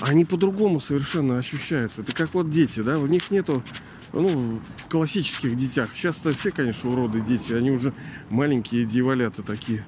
они 0.00 0.24
по-другому 0.24 0.80
совершенно 0.80 1.38
ощущаются. 1.38 2.02
Это 2.02 2.12
как 2.12 2.34
вот 2.34 2.50
дети, 2.50 2.80
да, 2.80 2.98
в 2.98 3.08
них 3.08 3.30
нету 3.30 3.62
ну, 4.12 4.60
в 4.84 4.88
классических 4.88 5.56
детях. 5.56 5.90
Сейчас-то 5.94 6.32
все, 6.32 6.50
конечно, 6.50 6.90
уроды 6.90 7.20
дети, 7.20 7.52
они 7.52 7.70
уже 7.70 7.92
маленькие 8.28 8.84
дьяволята 8.84 9.42
такие. 9.42 9.84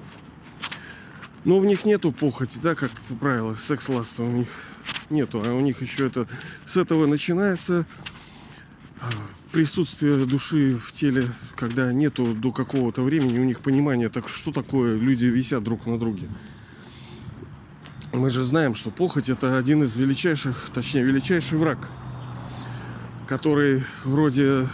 Но 1.43 1.59
в 1.59 1.65
них 1.65 1.85
нету 1.85 2.11
похоти, 2.11 2.57
да, 2.61 2.73
как 2.73 2.91
по 3.07 3.13
правилу, 3.13 3.55
секс-ласта 3.55 4.23
у 4.23 4.31
них 4.31 4.47
нету. 5.11 5.43
А 5.45 5.53
у 5.53 5.61
них 5.61 5.81
еще 5.81 6.07
это 6.07 6.27
с 6.65 6.75
этого 6.75 7.05
начинается 7.05 7.85
а, 8.99 9.05
присутствие 9.51 10.25
души 10.25 10.75
в 10.75 10.91
теле, 10.91 11.29
когда 11.55 11.93
нету 11.93 12.33
до 12.33 12.51
какого-то 12.51 13.03
времени 13.03 13.37
у 13.37 13.43
них 13.43 13.59
понимания, 13.59 14.09
так 14.09 14.27
что 14.27 14.51
такое 14.51 14.97
люди 14.97 15.25
висят 15.25 15.63
друг 15.63 15.85
на 15.85 15.99
друге. 15.99 16.27
Мы 18.11 18.31
же 18.31 18.43
знаем, 18.43 18.73
что 18.73 18.89
похоть 18.89 19.29
это 19.29 19.55
один 19.55 19.83
из 19.83 19.95
величайших, 19.95 20.69
точнее, 20.73 21.03
величайший 21.03 21.59
враг– 21.59 21.87
который 23.27 23.83
вроде 24.03 24.67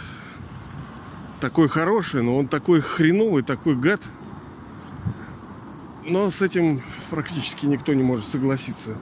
такой 1.40 1.68
хороший, 1.68 2.22
но 2.22 2.38
он 2.38 2.48
такой 2.48 2.80
хреновый, 2.80 3.42
такой 3.42 3.74
гад. 3.74 4.00
Но 6.06 6.30
с 6.30 6.42
этим 6.42 6.82
практически 7.10 7.66
никто 7.66 7.94
не 7.94 8.02
может 8.02 8.26
согласиться. 8.26 8.96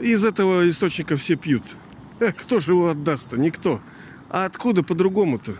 Из 0.00 0.24
этого 0.24 0.68
источника 0.68 1.16
все 1.16 1.36
пьют. 1.36 1.62
Кто 2.38 2.60
же 2.60 2.72
его 2.72 2.88
отдаст-то? 2.88 3.38
Никто. 3.38 3.80
А 4.30 4.44
откуда 4.44 4.82
по-другому-то? 4.82 5.54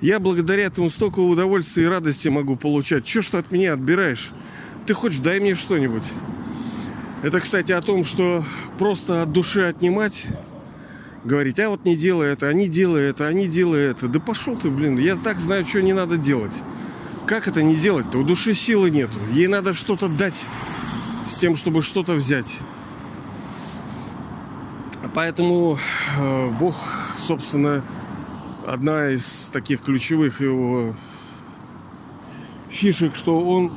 Я 0.00 0.20
благодаря 0.20 0.64
этому 0.64 0.90
столько 0.90 1.20
удовольствия 1.20 1.84
и 1.84 1.86
радости 1.86 2.28
могу 2.28 2.56
получать. 2.56 3.04
Че 3.04 3.22
что 3.22 3.38
от 3.38 3.52
меня 3.52 3.72
отбираешь? 3.72 4.30
Ты 4.86 4.94
хочешь, 4.94 5.20
дай 5.20 5.40
мне 5.40 5.54
что-нибудь. 5.54 6.04
Это, 7.22 7.40
кстати, 7.40 7.72
о 7.72 7.80
том, 7.80 8.04
что 8.04 8.44
просто 8.78 9.22
от 9.22 9.32
души 9.32 9.62
отнимать 9.62 10.26
говорить, 11.24 11.58
а 11.58 11.70
вот 11.70 11.84
не 11.84 11.96
делай 11.96 12.28
это, 12.28 12.48
они 12.48 12.68
делают 12.68 13.16
это, 13.16 13.26
они 13.26 13.48
делают 13.48 13.98
это. 13.98 14.08
Да 14.08 14.20
пошел 14.20 14.56
ты, 14.56 14.70
блин, 14.70 14.98
я 14.98 15.16
так 15.16 15.40
знаю, 15.40 15.66
что 15.66 15.82
не 15.82 15.92
надо 15.92 16.16
делать. 16.16 16.62
Как 17.26 17.48
это 17.48 17.62
не 17.62 17.74
делать-то? 17.74 18.18
У 18.18 18.24
души 18.24 18.54
силы 18.54 18.90
нету. 18.90 19.18
Ей 19.32 19.46
надо 19.46 19.72
что-то 19.72 20.08
дать 20.08 20.46
с 21.26 21.34
тем, 21.34 21.56
чтобы 21.56 21.82
что-то 21.82 22.12
взять. 22.12 22.60
Поэтому 25.14 25.78
э, 26.18 26.50
Бог, 26.58 26.76
собственно, 27.16 27.84
одна 28.66 29.10
из 29.10 29.48
таких 29.52 29.80
ключевых 29.80 30.40
его 30.40 30.94
фишек, 32.68 33.14
что 33.14 33.40
он 33.40 33.72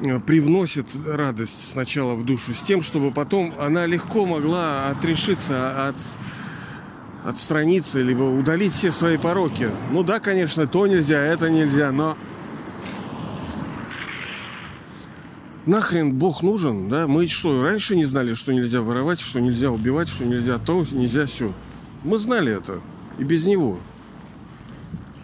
э, 0.00 0.18
привносит 0.20 0.86
радость 1.06 1.70
сначала 1.70 2.14
в 2.14 2.24
душу, 2.24 2.52
с 2.52 2.60
тем, 2.60 2.82
чтобы 2.82 3.12
потом 3.12 3.54
она 3.58 3.86
легко 3.86 4.26
могла 4.26 4.88
отрешиться 4.88 5.88
от 5.88 5.96
отстраниться, 7.26 8.00
либо 8.00 8.22
удалить 8.22 8.72
все 8.72 8.92
свои 8.92 9.16
пороки. 9.18 9.68
Ну 9.90 10.02
да, 10.02 10.20
конечно, 10.20 10.66
то 10.66 10.86
нельзя, 10.86 11.20
это 11.20 11.50
нельзя, 11.50 11.90
но 11.90 12.16
нахрен 15.66 16.14
Бог 16.14 16.42
нужен, 16.42 16.88
да? 16.88 17.08
Мы 17.08 17.26
что, 17.26 17.64
раньше 17.64 17.96
не 17.96 18.04
знали, 18.04 18.34
что 18.34 18.52
нельзя 18.52 18.80
воровать, 18.80 19.20
что 19.20 19.40
нельзя 19.40 19.70
убивать, 19.70 20.08
что 20.08 20.24
нельзя 20.24 20.58
то, 20.58 20.86
нельзя 20.92 21.26
все. 21.26 21.52
Мы 22.04 22.18
знали 22.18 22.52
это 22.52 22.80
и 23.18 23.24
без 23.24 23.46
него. 23.46 23.78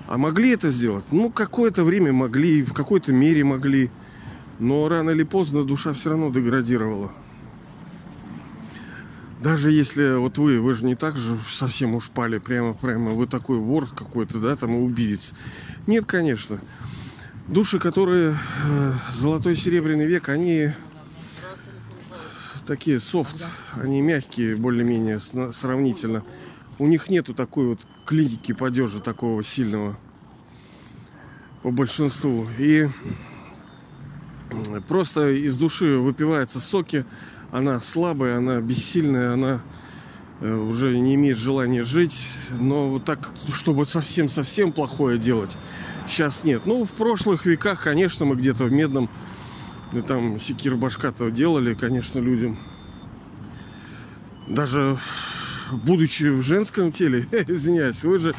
А 0.09 0.19
могли 0.19 0.51
это 0.51 0.71
сделать? 0.71 1.05
Ну, 1.13 1.31
какое-то 1.31 1.85
время 1.85 2.13
могли, 2.13 2.63
в 2.63 2.75
какой-то 2.75 3.13
мере 3.13 3.45
могли. 3.45 3.91
Но 4.59 4.89
рано 4.89 5.11
или 5.11 5.23
поздно 5.23 5.65
душа 5.65 5.93
все 5.93 6.11
равно 6.11 6.31
деградировала. 6.31 7.13
Даже 9.43 9.73
если 9.73 10.19
вот 10.19 10.39
вы, 10.39 10.61
вы 10.61 10.73
же 10.73 10.85
не 10.85 10.95
так 10.95 11.17
же 11.17 11.37
совсем 11.45 11.97
уж 11.97 12.11
пали, 12.11 12.39
прямо, 12.39 12.75
прямо 12.75 13.11
вы 13.11 13.27
такой 13.27 13.59
вор 13.59 13.89
какой-то, 13.89 14.39
да, 14.39 14.55
там 14.55 14.75
убийц. 14.77 15.35
Нет, 15.89 16.07
конечно. 16.07 16.61
Души, 17.49 17.81
которые 17.81 18.37
э, 18.65 18.93
золотой 19.13 19.57
серебряный 19.57 20.07
век, 20.07 20.29
они 20.29 20.71
такие 22.67 23.01
софт, 23.01 23.45
они 23.75 24.01
мягкие 24.01 24.55
более-менее 24.55 25.19
сравнительно. 25.19 26.25
У 26.79 26.87
них 26.87 27.11
нету 27.11 27.35
такой 27.35 27.67
вот 27.67 27.81
клиники 28.07 28.53
падежа 28.53 29.01
такого 29.01 29.43
сильного 29.43 29.99
по 31.65 31.73
большинству. 31.73 32.47
И 32.61 32.87
просто 34.87 35.31
из 35.31 35.59
души 35.59 35.97
выпиваются 35.97 36.61
соки, 36.61 37.05
она 37.53 37.79
слабая, 37.81 38.39
она 38.39 38.61
бессильная, 38.61 39.35
она 39.35 39.61
э, 40.41 40.53
уже 40.53 40.99
не 40.99 41.15
имеет 41.15 41.37
желания 41.37 41.83
жить. 41.83 42.27
Но 42.59 42.89
вот 42.89 43.05
так, 43.05 43.31
чтобы 43.53 43.87
совсем-совсем 43.87 44.73
плохое 44.73 45.19
делать, 45.19 45.57
сейчас 46.07 46.45
нет. 46.45 46.63
Ну, 46.65 46.85
в 46.85 46.91
прошлых 46.91 47.45
веках, 47.45 47.83
конечно, 47.83 48.25
мы 48.25 48.37
где-то 48.37 48.65
в 48.65 48.73
Медном, 48.73 49.11
да 49.93 50.01
там 50.01 50.41
секир 50.41 50.77
башка-то 50.77 51.31
делали, 51.31 51.75
конечно, 51.75 52.19
людям. 52.19 52.57
Даже 54.49 54.97
будучи 55.71 56.25
в 56.25 56.41
женском 56.43 56.91
теле, 56.91 57.29
извиняюсь, 57.49 58.03
вы 58.03 58.19
же 58.19 58.35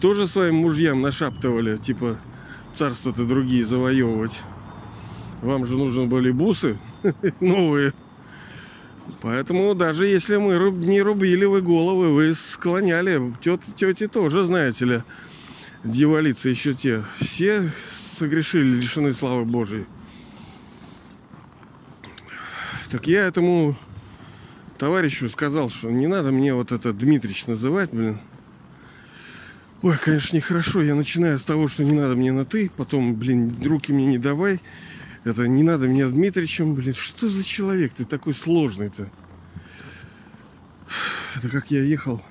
тоже 0.00 0.28
своим 0.28 0.56
мужьям 0.56 1.00
нашаптывали, 1.00 1.78
типа, 1.78 2.18
царства-то 2.74 3.24
другие 3.24 3.64
завоевывать. 3.64 4.42
Вам 5.40 5.64
же 5.64 5.78
нужны 5.78 6.06
были 6.06 6.30
бусы 6.30 6.78
новые. 7.40 7.94
Поэтому 9.22 9.74
даже 9.74 10.06
если 10.06 10.36
мы 10.36 10.54
не 10.86 11.02
рубили 11.02 11.44
вы 11.44 11.60
головы, 11.62 12.14
вы 12.14 12.34
склоняли. 12.34 13.34
Тет, 13.40 13.62
тети 13.76 14.06
тоже, 14.06 14.44
знаете 14.44 14.84
ли, 14.84 15.02
дьяволицы 15.84 16.48
еще 16.48 16.74
те. 16.74 17.04
Все 17.20 17.62
согрешили, 17.90 18.76
лишены 18.76 19.12
славы 19.12 19.44
Божией. 19.44 19.86
Так 22.90 23.06
я 23.06 23.26
этому 23.26 23.76
товарищу 24.78 25.28
сказал, 25.28 25.70
что 25.70 25.90
не 25.90 26.06
надо 26.06 26.32
мне 26.32 26.54
вот 26.54 26.72
это 26.72 26.92
Дмитрич 26.92 27.46
называть, 27.46 27.90
блин. 27.92 28.18
Ой, 29.82 29.96
конечно, 29.96 30.36
нехорошо. 30.36 30.82
Я 30.82 30.94
начинаю 30.94 31.38
с 31.38 31.44
того, 31.44 31.68
что 31.68 31.84
не 31.84 31.92
надо 31.92 32.16
мне 32.16 32.32
на 32.32 32.44
ты, 32.44 32.70
потом, 32.76 33.14
блин, 33.14 33.56
руки 33.64 33.92
мне 33.92 34.06
не 34.06 34.18
давай. 34.18 34.60
Это 35.24 35.46
не 35.46 35.62
надо 35.62 35.86
меня 35.86 36.08
Дмитричем, 36.08 36.74
блин, 36.74 36.94
что 36.94 37.28
за 37.28 37.44
человек 37.44 37.92
ты 37.92 38.04
такой 38.04 38.32
сложный-то? 38.32 39.10
Это 41.36 41.48
как 41.48 41.70
я 41.70 41.82
ехал, 41.82 42.22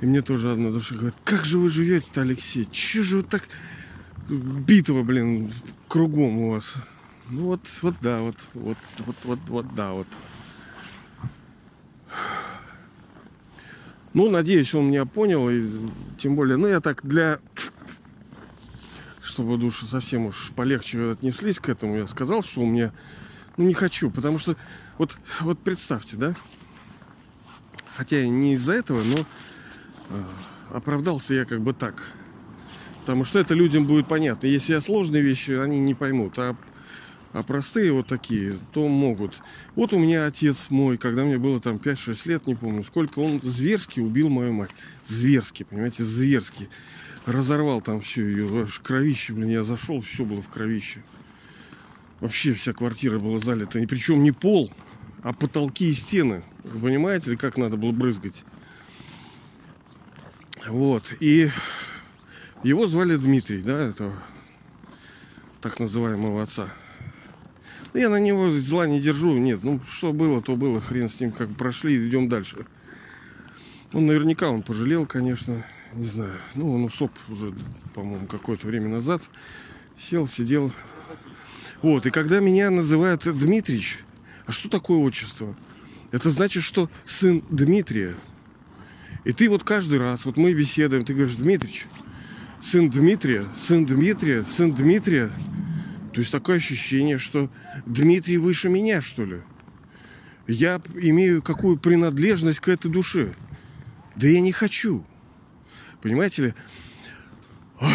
и 0.00 0.06
мне 0.06 0.20
тоже 0.22 0.52
одна 0.52 0.70
душа 0.70 0.94
говорит, 0.94 1.14
как 1.24 1.44
же 1.44 1.58
вы 1.58 1.70
живете-то, 1.70 2.20
Алексей? 2.20 2.66
Че 2.70 3.02
же 3.02 3.16
вы 3.18 3.22
так 3.22 3.48
битого, 4.28 5.02
блин, 5.02 5.50
кругом 5.88 6.38
у 6.38 6.50
вас? 6.52 6.76
Ну 7.30 7.46
вот, 7.46 7.60
вот 7.82 7.94
да, 8.02 8.20
вот, 8.20 8.36
вот, 8.54 8.78
вот, 8.98 9.16
вот, 9.24 9.38
вот, 9.48 9.74
да, 9.74 9.92
вот. 9.92 10.06
Ну, 14.12 14.30
надеюсь, 14.30 14.74
он 14.74 14.88
меня 14.88 15.04
понял, 15.04 15.50
и 15.50 15.68
тем 16.16 16.36
более, 16.36 16.56
ну, 16.56 16.66
я 16.66 16.80
так 16.80 17.04
для 17.04 17.38
чтобы 19.36 19.58
души 19.58 19.84
совсем 19.84 20.24
уж 20.24 20.50
полегче 20.56 21.10
отнеслись 21.10 21.58
к 21.58 21.68
этому, 21.68 21.98
я 21.98 22.06
сказал, 22.06 22.42
что 22.42 22.62
у 22.62 22.66
меня, 22.66 22.90
ну, 23.58 23.66
не 23.66 23.74
хочу, 23.74 24.10
потому 24.10 24.38
что, 24.38 24.56
вот, 24.96 25.18
вот 25.40 25.58
представьте, 25.58 26.16
да, 26.16 26.34
хотя 27.96 28.26
не 28.26 28.54
из-за 28.54 28.72
этого, 28.72 29.02
но 29.02 29.26
э, 30.08 30.24
оправдался 30.70 31.34
я 31.34 31.44
как 31.44 31.60
бы 31.60 31.74
так, 31.74 32.02
потому 33.02 33.24
что 33.24 33.38
это 33.38 33.52
людям 33.52 33.86
будет 33.86 34.08
понятно. 34.08 34.46
Если 34.46 34.72
я 34.72 34.80
сложные 34.80 35.22
вещи, 35.22 35.50
они 35.50 35.80
не 35.80 35.94
поймут, 35.94 36.38
а, 36.38 36.56
а 37.34 37.42
простые 37.42 37.92
вот 37.92 38.06
такие, 38.06 38.54
то 38.72 38.88
могут. 38.88 39.42
Вот 39.74 39.92
у 39.92 39.98
меня 39.98 40.24
отец 40.24 40.68
мой, 40.70 40.96
когда 40.96 41.26
мне 41.26 41.36
было 41.36 41.60
там 41.60 41.76
5-6 41.76 42.26
лет, 42.26 42.46
не 42.46 42.54
помню 42.54 42.82
сколько, 42.84 43.18
он 43.18 43.42
зверски 43.42 44.00
убил 44.00 44.30
мою 44.30 44.54
мать. 44.54 44.70
Зверски, 45.02 45.64
понимаете, 45.64 46.04
зверски 46.04 46.70
разорвал 47.26 47.80
там 47.80 48.00
все 48.00 48.26
ее 48.26 48.66
кровище, 48.82 49.32
блин, 49.32 49.50
я 49.50 49.64
зашел, 49.64 50.00
все 50.00 50.24
было 50.24 50.40
в 50.40 50.48
кровище. 50.48 51.02
Вообще 52.20 52.54
вся 52.54 52.72
квартира 52.72 53.18
была 53.18 53.38
залита. 53.38 53.78
И 53.78 53.86
причем 53.86 54.22
не 54.22 54.32
пол, 54.32 54.72
а 55.22 55.32
потолки 55.32 55.90
и 55.90 55.92
стены. 55.92 56.42
Вы 56.64 56.78
понимаете 56.78 57.36
как 57.36 57.58
надо 57.58 57.76
было 57.76 57.92
брызгать? 57.92 58.44
Вот. 60.66 61.12
И 61.20 61.50
его 62.62 62.86
звали 62.86 63.16
Дмитрий, 63.16 63.60
да, 63.60 63.78
это 63.78 64.12
так 65.60 65.78
называемого 65.78 66.42
отца. 66.42 66.68
Ну, 67.92 68.00
я 68.00 68.08
на 68.08 68.20
него 68.20 68.50
зла 68.50 68.86
не 68.86 69.00
держу. 69.00 69.36
Нет, 69.36 69.62
ну 69.62 69.80
что 69.88 70.12
было, 70.12 70.40
то 70.40 70.56
было. 70.56 70.80
Хрен 70.80 71.08
с 71.08 71.20
ним, 71.20 71.32
как 71.32 71.54
прошли, 71.56 72.08
идем 72.08 72.28
дальше. 72.28 72.66
Он 73.92 74.06
наверняка 74.06 74.48
он 74.48 74.62
пожалел, 74.62 75.06
конечно 75.06 75.64
не 75.96 76.04
знаю, 76.04 76.38
ну, 76.54 76.74
он 76.74 76.84
усоп 76.84 77.10
уже, 77.28 77.54
по-моему, 77.94 78.26
какое-то 78.26 78.66
время 78.66 78.88
назад. 78.88 79.22
Сел, 79.96 80.28
сидел. 80.28 80.70
Вот, 81.80 82.06
и 82.06 82.10
когда 82.10 82.40
меня 82.40 82.70
называют 82.70 83.24
Дмитрич, 83.24 84.00
а 84.44 84.52
что 84.52 84.68
такое 84.68 84.98
отчество? 84.98 85.56
Это 86.12 86.30
значит, 86.30 86.62
что 86.62 86.90
сын 87.04 87.42
Дмитрия. 87.50 88.14
И 89.24 89.32
ты 89.32 89.48
вот 89.48 89.64
каждый 89.64 89.98
раз, 89.98 90.24
вот 90.26 90.36
мы 90.36 90.52
беседуем, 90.52 91.04
ты 91.04 91.14
говоришь, 91.14 91.36
Дмитрич, 91.36 91.86
сын 92.60 92.90
Дмитрия, 92.90 93.46
сын 93.56 93.86
Дмитрия, 93.86 94.44
сын 94.44 94.74
Дмитрия. 94.74 95.30
То 96.12 96.20
есть 96.20 96.30
такое 96.30 96.56
ощущение, 96.56 97.18
что 97.18 97.50
Дмитрий 97.86 98.36
выше 98.36 98.68
меня, 98.68 99.00
что 99.00 99.24
ли. 99.24 99.40
Я 100.46 100.80
имею 100.94 101.42
какую 101.42 101.78
принадлежность 101.78 102.60
к 102.60 102.68
этой 102.68 102.90
душе. 102.90 103.34
Да 104.14 104.28
я 104.28 104.40
не 104.40 104.52
хочу. 104.52 105.04
Понимаете 106.02 106.42
ли? 106.42 106.54
Ой, 107.80 107.90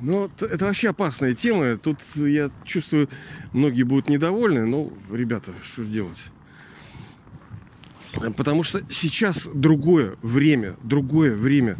ну, 0.00 0.30
это 0.40 0.64
вообще 0.66 0.90
опасная 0.90 1.34
тема. 1.34 1.76
Тут, 1.76 1.98
я 2.16 2.50
чувствую, 2.64 3.08
многие 3.52 3.82
будут 3.84 4.08
недовольны. 4.08 4.66
Но, 4.66 4.92
ребята, 5.10 5.52
что 5.62 5.84
делать? 5.84 6.30
Потому 8.36 8.62
что 8.62 8.80
сейчас 8.88 9.48
другое 9.52 10.16
время, 10.22 10.76
другое 10.82 11.34
время. 11.34 11.76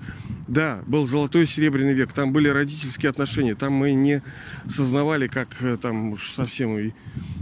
Да, 0.49 0.83
был 0.87 1.07
золотой 1.07 1.47
серебряный 1.47 1.95
век, 1.95 2.13
там 2.13 2.33
были 2.33 2.49
родительские 2.49 3.11
отношения, 3.11 3.57
там 3.57 3.73
мы 3.73 3.95
не 3.95 4.23
сознавали, 4.69 5.27
как 5.27 5.57
э, 5.61 5.77
там 5.77 6.13
уж 6.13 6.31
совсем... 6.31 6.79
И... 6.79 6.93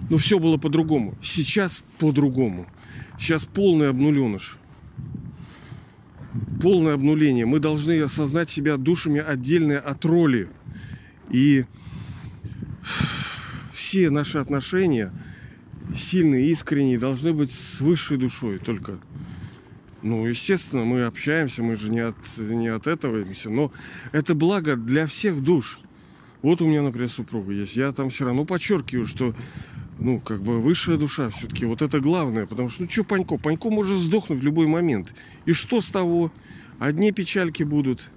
Ну, 0.08 0.16
все 0.16 0.38
было 0.38 0.56
по-другому. 0.56 1.14
Сейчас 1.20 1.84
по-другому. 1.98 2.66
Сейчас 3.18 3.44
полный 3.44 3.90
обнуленыш 3.90 4.58
полное 6.64 6.94
обнуление. 6.94 7.44
Мы 7.44 7.61
должны 7.61 8.00
осознать 8.00 8.48
себя 8.48 8.79
душами 8.79 9.20
отдельные 9.20 9.77
от 9.77 10.03
роли. 10.07 10.48
И 11.31 11.66
все 13.74 14.09
наши 14.09 14.38
отношения, 14.38 15.12
сильные, 15.94 16.50
искренние, 16.50 16.98
должны 16.98 17.35
быть 17.35 17.53
с 17.53 17.83
высшей 17.83 18.16
душой 18.16 18.59
только. 18.59 18.98
Ну, 20.00 20.27
естественно, 20.27 20.87
мы 20.87 21.05
общаемся, 21.05 21.62
мы 21.62 21.77
же 21.77 21.90
не 21.90 22.00
от, 22.00 22.16
не 22.38 22.68
от 22.68 22.87
этого, 22.87 23.22
но 23.44 23.70
это 24.12 24.35
благо 24.35 24.77
для 24.77 25.07
всех 25.07 25.42
душ. 25.42 25.81
Вот 26.40 26.62
у 26.62 26.66
меня, 26.66 26.81
например, 26.81 27.11
супруга 27.11 27.53
есть. 27.53 27.77
Я 27.77 27.92
там 27.92 28.09
все 28.09 28.24
равно 28.24 28.46
подчеркиваю, 28.46 29.05
что 29.05 29.35
ну, 30.04 30.20
как 30.20 30.42
бы 30.42 30.60
высшая 30.60 30.98
душа 30.98 31.30
все-таки. 31.30 31.64
Вот 31.64 31.80
это 31.80 31.98
главное. 31.98 32.46
Потому 32.46 32.68
что, 32.68 32.82
ну, 32.82 32.90
что 32.90 33.04
Панько? 33.04 33.38
Панько 33.38 33.70
может 33.70 33.98
сдохнуть 33.98 34.40
в 34.40 34.42
любой 34.42 34.66
момент. 34.66 35.14
И 35.46 35.52
что 35.54 35.80
с 35.80 35.90
того? 35.90 36.30
Одни 36.78 37.10
печальки 37.10 37.62
будут. 37.62 38.10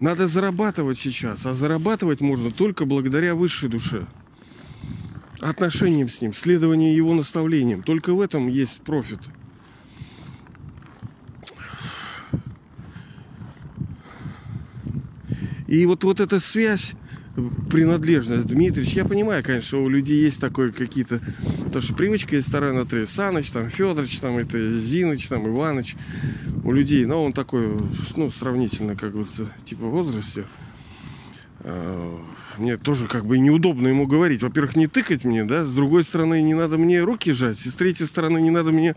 Надо 0.00 0.28
зарабатывать 0.28 0.98
сейчас. 0.98 1.46
А 1.46 1.54
зарабатывать 1.54 2.20
можно 2.20 2.50
только 2.50 2.84
благодаря 2.84 3.34
высшей 3.34 3.70
душе. 3.70 4.06
отношением 5.40 6.08
с 6.08 6.20
ним, 6.20 6.34
следование 6.34 6.94
его 6.94 7.14
наставлениям. 7.14 7.82
Только 7.82 8.12
в 8.12 8.20
этом 8.20 8.48
есть 8.48 8.82
профит. 8.82 9.20
И 15.66 15.84
вот, 15.86 16.04
вот 16.04 16.20
эта 16.20 16.38
связь, 16.38 16.94
принадлежность, 17.70 18.46
Дмитриевич, 18.46 18.94
я 18.94 19.04
понимаю, 19.04 19.42
конечно, 19.44 19.78
у 19.78 19.88
людей 19.88 20.22
есть 20.22 20.40
такое 20.40 20.72
какие-то, 20.72 21.20
потому 21.64 21.82
что 21.82 21.94
привычка 21.94 22.36
есть 22.36 22.48
вторая 22.48 22.72
на 22.72 22.86
три, 22.86 23.04
Саныч, 23.06 23.50
там, 23.50 23.68
Федорович, 23.68 24.18
там, 24.20 24.38
это 24.38 24.78
Зиныч, 24.78 25.28
там, 25.28 25.46
Иваныч, 25.46 25.96
у 26.64 26.72
людей, 26.72 27.04
но 27.04 27.24
он 27.24 27.32
такой, 27.32 27.68
ну, 28.16 28.30
сравнительно, 28.30 28.96
как 28.96 29.12
бы, 29.12 29.26
типа, 29.64 29.86
в 29.86 29.90
возрасте, 29.90 30.44
а, 31.60 32.20
мне 32.58 32.76
тоже 32.76 33.06
как 33.06 33.26
бы 33.26 33.38
неудобно 33.38 33.88
ему 33.88 34.06
говорить. 34.06 34.42
Во-первых, 34.42 34.76
не 34.76 34.86
тыкать 34.86 35.24
мне, 35.24 35.44
да, 35.44 35.64
с 35.64 35.74
другой 35.74 36.04
стороны, 36.04 36.40
не 36.40 36.54
надо 36.54 36.78
мне 36.78 37.02
руки 37.02 37.32
жать, 37.32 37.64
и 37.66 37.68
с 37.68 37.74
третьей 37.74 38.06
стороны, 38.06 38.38
не 38.38 38.50
надо 38.50 38.72
мне 38.72 38.96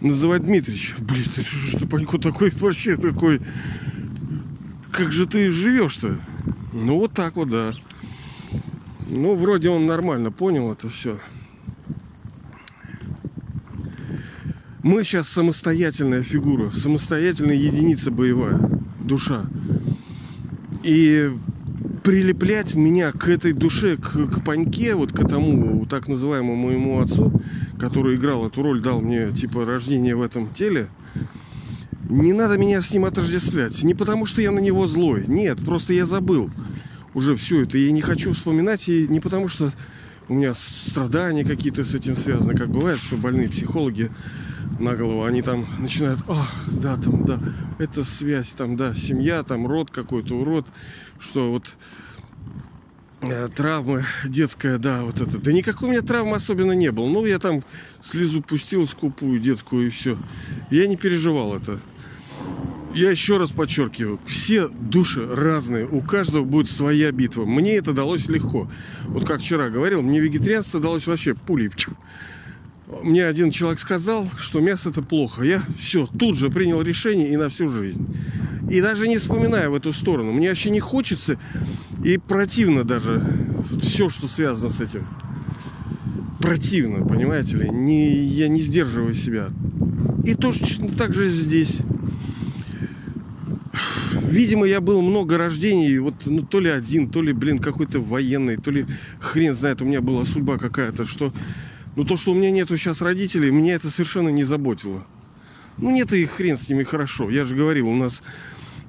называть 0.00 0.44
Дмитрич. 0.44 0.94
Блин, 0.98 1.24
ты 1.34 1.42
что, 1.42 1.86
что 1.86 2.18
такой 2.18 2.50
вообще 2.50 2.96
такой... 2.96 3.40
Как 4.92 5.12
же 5.12 5.26
ты 5.26 5.50
живешь-то? 5.50 6.18
Ну, 6.78 6.98
вот 6.98 7.14
так 7.14 7.36
вот, 7.36 7.48
да. 7.48 7.72
Ну, 9.08 9.34
вроде 9.34 9.70
он 9.70 9.86
нормально 9.86 10.30
понял 10.30 10.70
это 10.70 10.90
все. 10.90 11.18
Мы 14.82 15.02
сейчас 15.02 15.26
самостоятельная 15.28 16.22
фигура, 16.22 16.70
самостоятельная 16.70 17.56
единица 17.56 18.10
боевая, 18.10 18.60
душа. 19.00 19.46
И 20.82 21.30
прилеплять 22.04 22.74
меня 22.74 23.10
к 23.10 23.26
этой 23.26 23.54
душе, 23.54 23.96
к, 23.96 24.26
к 24.26 24.44
паньке, 24.44 24.94
вот 24.94 25.12
к 25.12 25.18
этому 25.18 25.86
так 25.86 26.08
называемому 26.08 26.56
моему 26.56 27.00
отцу, 27.00 27.32
который 27.80 28.16
играл 28.16 28.46
эту 28.46 28.62
роль, 28.62 28.82
дал 28.82 29.00
мне 29.00 29.32
типа 29.32 29.64
рождение 29.64 30.14
в 30.14 30.20
этом 30.20 30.52
теле, 30.52 30.88
не 32.08 32.32
надо 32.32 32.58
меня 32.58 32.80
с 32.82 32.92
ним 32.92 33.04
отождествлять. 33.04 33.82
Не 33.82 33.94
потому, 33.94 34.26
что 34.26 34.42
я 34.42 34.50
на 34.50 34.58
него 34.58 34.86
злой. 34.86 35.24
Нет, 35.26 35.58
просто 35.64 35.92
я 35.92 36.06
забыл 36.06 36.50
уже 37.14 37.36
все 37.36 37.62
это. 37.62 37.78
И 37.78 37.90
не 37.90 38.02
хочу 38.02 38.32
вспоминать. 38.32 38.88
И 38.88 39.08
не 39.08 39.20
потому, 39.20 39.48
что 39.48 39.72
у 40.28 40.34
меня 40.34 40.54
страдания 40.54 41.44
какие-то 41.44 41.84
с 41.84 41.94
этим 41.94 42.16
связаны. 42.16 42.54
Как 42.54 42.68
бывает, 42.68 43.00
что 43.00 43.16
больные 43.16 43.48
психологи 43.48 44.10
на 44.78 44.94
голову, 44.94 45.24
они 45.24 45.42
там 45.42 45.66
начинают, 45.78 46.20
а, 46.28 46.48
да, 46.70 46.96
там, 46.96 47.24
да, 47.24 47.40
это 47.78 48.04
связь, 48.04 48.50
там, 48.50 48.76
да, 48.76 48.94
семья, 48.94 49.42
там, 49.42 49.66
род 49.66 49.90
какой-то, 49.90 50.34
урод, 50.34 50.66
что 51.18 51.50
вот 51.50 51.76
э, 53.22 53.48
травмы 53.54 54.04
детская, 54.24 54.78
да, 54.78 55.02
вот 55.02 55.20
это. 55.20 55.38
Да 55.38 55.52
никакой 55.52 55.88
у 55.88 55.92
меня 55.92 56.02
травмы 56.02 56.36
особенно 56.36 56.72
не 56.72 56.90
было. 56.90 57.06
Ну, 57.06 57.24
я 57.24 57.38
там 57.38 57.64
слезу 58.02 58.42
пустил 58.42 58.86
скупую 58.86 59.40
детскую 59.40 59.86
и 59.86 59.90
все. 59.90 60.18
Я 60.70 60.86
не 60.86 60.96
переживал 60.96 61.54
это. 61.56 61.78
Я 62.96 63.10
еще 63.10 63.36
раз 63.36 63.50
подчеркиваю, 63.50 64.18
все 64.26 64.68
души 64.68 65.26
разные, 65.26 65.86
у 65.86 66.00
каждого 66.00 66.44
будет 66.44 66.70
своя 66.70 67.12
битва. 67.12 67.44
Мне 67.44 67.76
это 67.76 67.92
далось 67.92 68.26
легко. 68.28 68.70
Вот 69.04 69.26
как 69.26 69.40
вчера 69.40 69.68
говорил, 69.68 70.00
мне 70.00 70.18
вегетарианство 70.18 70.80
далось 70.80 71.06
вообще 71.06 71.34
пулей 71.34 71.70
мне 73.02 73.26
один 73.26 73.50
человек 73.50 73.80
сказал, 73.80 74.26
что 74.38 74.60
мясо 74.60 74.90
это 74.90 75.02
плохо. 75.02 75.42
Я 75.42 75.62
все, 75.78 76.06
тут 76.06 76.38
же 76.38 76.50
принял 76.50 76.80
решение 76.80 77.32
и 77.32 77.36
на 77.36 77.50
всю 77.50 77.68
жизнь. 77.68 78.06
И 78.70 78.80
даже 78.80 79.08
не 79.08 79.18
вспоминая 79.18 79.68
в 79.68 79.74
эту 79.74 79.92
сторону. 79.92 80.32
Мне 80.32 80.48
вообще 80.48 80.70
не 80.70 80.80
хочется 80.80 81.38
и 82.04 82.16
противно 82.16 82.84
даже 82.84 83.22
все, 83.82 84.08
что 84.08 84.28
связано 84.28 84.70
с 84.70 84.80
этим. 84.80 85.06
Противно, 86.40 87.04
понимаете 87.04 87.56
ли? 87.58 87.68
Не, 87.68 88.22
я 88.22 88.48
не 88.48 88.60
сдерживаю 88.60 89.14
себя. 89.14 89.48
И 90.24 90.34
точно 90.34 90.88
так 90.90 91.12
же 91.12 91.28
здесь. 91.28 91.80
Видимо, 94.28 94.66
я 94.66 94.80
был 94.80 95.02
много 95.02 95.38
рождений, 95.38 95.98
вот 95.98 96.26
ну, 96.26 96.42
то 96.42 96.60
ли 96.60 96.68
один, 96.68 97.08
то 97.10 97.22
ли, 97.22 97.32
блин, 97.32 97.58
какой-то 97.58 98.00
военный, 98.00 98.56
то 98.56 98.70
ли 98.70 98.86
хрен 99.20 99.54
знает, 99.54 99.80
у 99.82 99.84
меня 99.84 100.00
была 100.00 100.24
судьба 100.24 100.58
какая-то, 100.58 101.04
что 101.04 101.32
но 101.96 102.04
то, 102.04 102.18
что 102.18 102.32
у 102.32 102.34
меня 102.34 102.50
нету 102.50 102.76
сейчас 102.76 103.00
родителей, 103.00 103.50
меня 103.50 103.74
это 103.74 103.88
совершенно 103.88 104.28
не 104.28 104.44
заботило. 104.44 105.06
Ну, 105.78 105.90
нет 105.90 106.12
и 106.12 106.26
хрен 106.26 106.58
с 106.58 106.68
ними 106.68 106.84
хорошо. 106.84 107.30
Я 107.30 107.44
же 107.44 107.56
говорил, 107.56 107.88
у 107.88 107.94
нас 107.94 108.22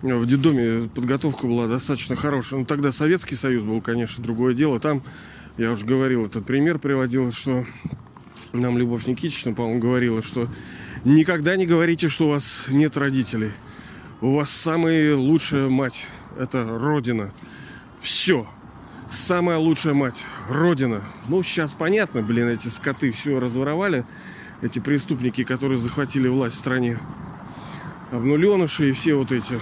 в 0.02 0.26
детдоме 0.26 0.90
подготовка 0.94 1.48
была 1.48 1.68
достаточно 1.68 2.18
хорошая. 2.18 2.60
Ну, 2.60 2.66
тогда 2.66 2.92
Советский 2.92 3.36
Союз 3.36 3.64
был, 3.64 3.82
конечно, 3.82 4.22
другое 4.22 4.54
дело. 4.54 4.80
Там, 4.82 5.04
я 5.58 5.72
уже 5.72 5.86
говорил, 5.86 6.26
этот 6.26 6.46
пример 6.46 6.80
приводил, 6.80 7.32
что 7.32 7.66
нам 8.52 8.78
Любовь 8.78 9.08
Никитична, 9.08 9.54
по-моему, 9.54 9.80
говорила, 9.80 10.22
что 10.22 10.50
никогда 11.06 11.56
не 11.56 11.66
говорите, 11.66 12.10
что 12.10 12.28
у 12.28 12.32
вас 12.32 12.66
нет 12.68 12.98
родителей. 12.98 13.52
У 14.20 14.36
вас 14.36 14.50
самая 14.50 15.16
лучшая 15.16 15.70
мать. 15.70 16.08
Это 16.40 16.66
Родина. 16.66 17.34
Все 18.00 18.48
самая 19.08 19.58
лучшая 19.58 19.94
мать, 19.94 20.24
Родина. 20.50 21.04
Ну, 21.28 21.42
сейчас 21.44 21.76
понятно, 21.76 22.22
блин, 22.22 22.50
эти 22.50 22.68
скоты 22.68 23.12
все 23.12 23.40
разворовали. 23.40 24.06
Эти 24.62 24.80
преступники, 24.80 25.44
которые 25.44 25.78
захватили 25.78 26.28
власть 26.28 26.56
в 26.56 26.60
стране. 26.60 27.00
Обнуленыши 28.12 28.90
и 28.90 28.94
все 28.94 29.16
вот 29.16 29.32
эти. 29.32 29.60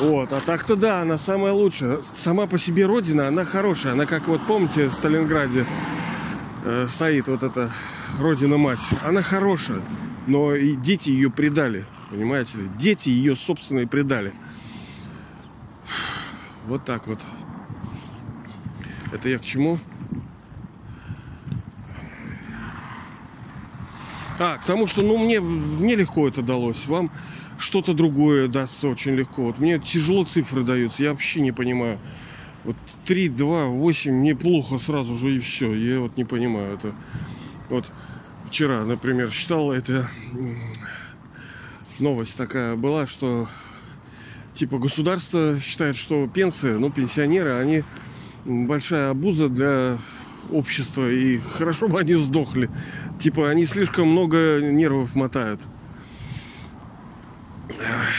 Вот, 0.00 0.32
а 0.32 0.40
так-то 0.40 0.76
да, 0.76 1.02
она 1.02 1.16
самая 1.16 1.52
лучшая. 1.52 2.00
Сама 2.02 2.46
по 2.46 2.58
себе 2.58 2.86
Родина, 2.86 3.28
она 3.28 3.44
хорошая. 3.44 3.92
Она 3.92 4.04
как 4.04 4.26
вот, 4.28 4.40
помните, 4.46 4.88
в 4.88 4.92
Сталинграде 4.92 5.64
э, 6.64 6.86
стоит 6.88 7.28
вот 7.28 7.42
эта 7.42 7.70
Родина-мать. 8.18 8.90
Она 9.04 9.22
хорошая, 9.22 9.80
но 10.26 10.54
и 10.54 10.74
дети 10.74 11.10
ее 11.10 11.30
предали. 11.30 11.84
Понимаете 12.10 12.58
ли? 12.58 12.68
Дети 12.78 13.08
ее 13.08 13.34
собственные 13.34 13.86
предали. 13.86 14.32
Вот 16.66 16.84
так 16.84 17.06
вот. 17.06 17.20
Это 19.12 19.28
я 19.28 19.38
к 19.38 19.44
чему? 19.44 19.78
А, 24.38 24.58
к 24.58 24.64
тому, 24.64 24.86
что 24.86 25.02
ну, 25.02 25.16
мне, 25.16 25.40
мне 25.40 25.96
легко 25.96 26.28
это 26.28 26.42
далось. 26.42 26.86
Вам 26.86 27.10
что-то 27.58 27.94
другое 27.94 28.48
дастся 28.48 28.88
очень 28.88 29.12
легко. 29.12 29.44
Вот 29.44 29.58
мне 29.58 29.78
тяжело 29.78 30.24
цифры 30.24 30.62
даются. 30.62 31.02
Я 31.02 31.10
вообще 31.10 31.40
не 31.40 31.52
понимаю. 31.52 31.98
Вот 32.64 32.76
3, 33.06 33.28
2, 33.30 33.66
8, 33.66 34.12
мне 34.12 34.34
плохо 34.34 34.78
сразу 34.78 35.14
же 35.14 35.36
и 35.36 35.38
все. 35.38 35.72
Я 35.74 36.00
вот 36.00 36.16
не 36.16 36.24
понимаю 36.24 36.74
это. 36.74 36.92
Вот 37.70 37.90
вчера, 38.48 38.84
например, 38.84 39.30
читал 39.30 39.72
это 39.72 40.08
новость 41.98 42.36
такая 42.36 42.76
была, 42.76 43.06
что 43.06 43.48
типа 44.54 44.78
государство 44.78 45.58
считает, 45.60 45.96
что 45.96 46.26
пенсии, 46.28 46.68
ну, 46.68 46.90
пенсионеры, 46.90 47.52
они 47.52 47.84
большая 48.44 49.10
обуза 49.10 49.48
для 49.48 49.98
общества, 50.50 51.10
и 51.10 51.38
хорошо 51.38 51.88
бы 51.88 51.98
они 52.00 52.14
сдохли. 52.14 52.70
Типа, 53.18 53.50
они 53.50 53.64
слишком 53.64 54.08
много 54.08 54.60
нервов 54.60 55.14
мотают. 55.14 55.60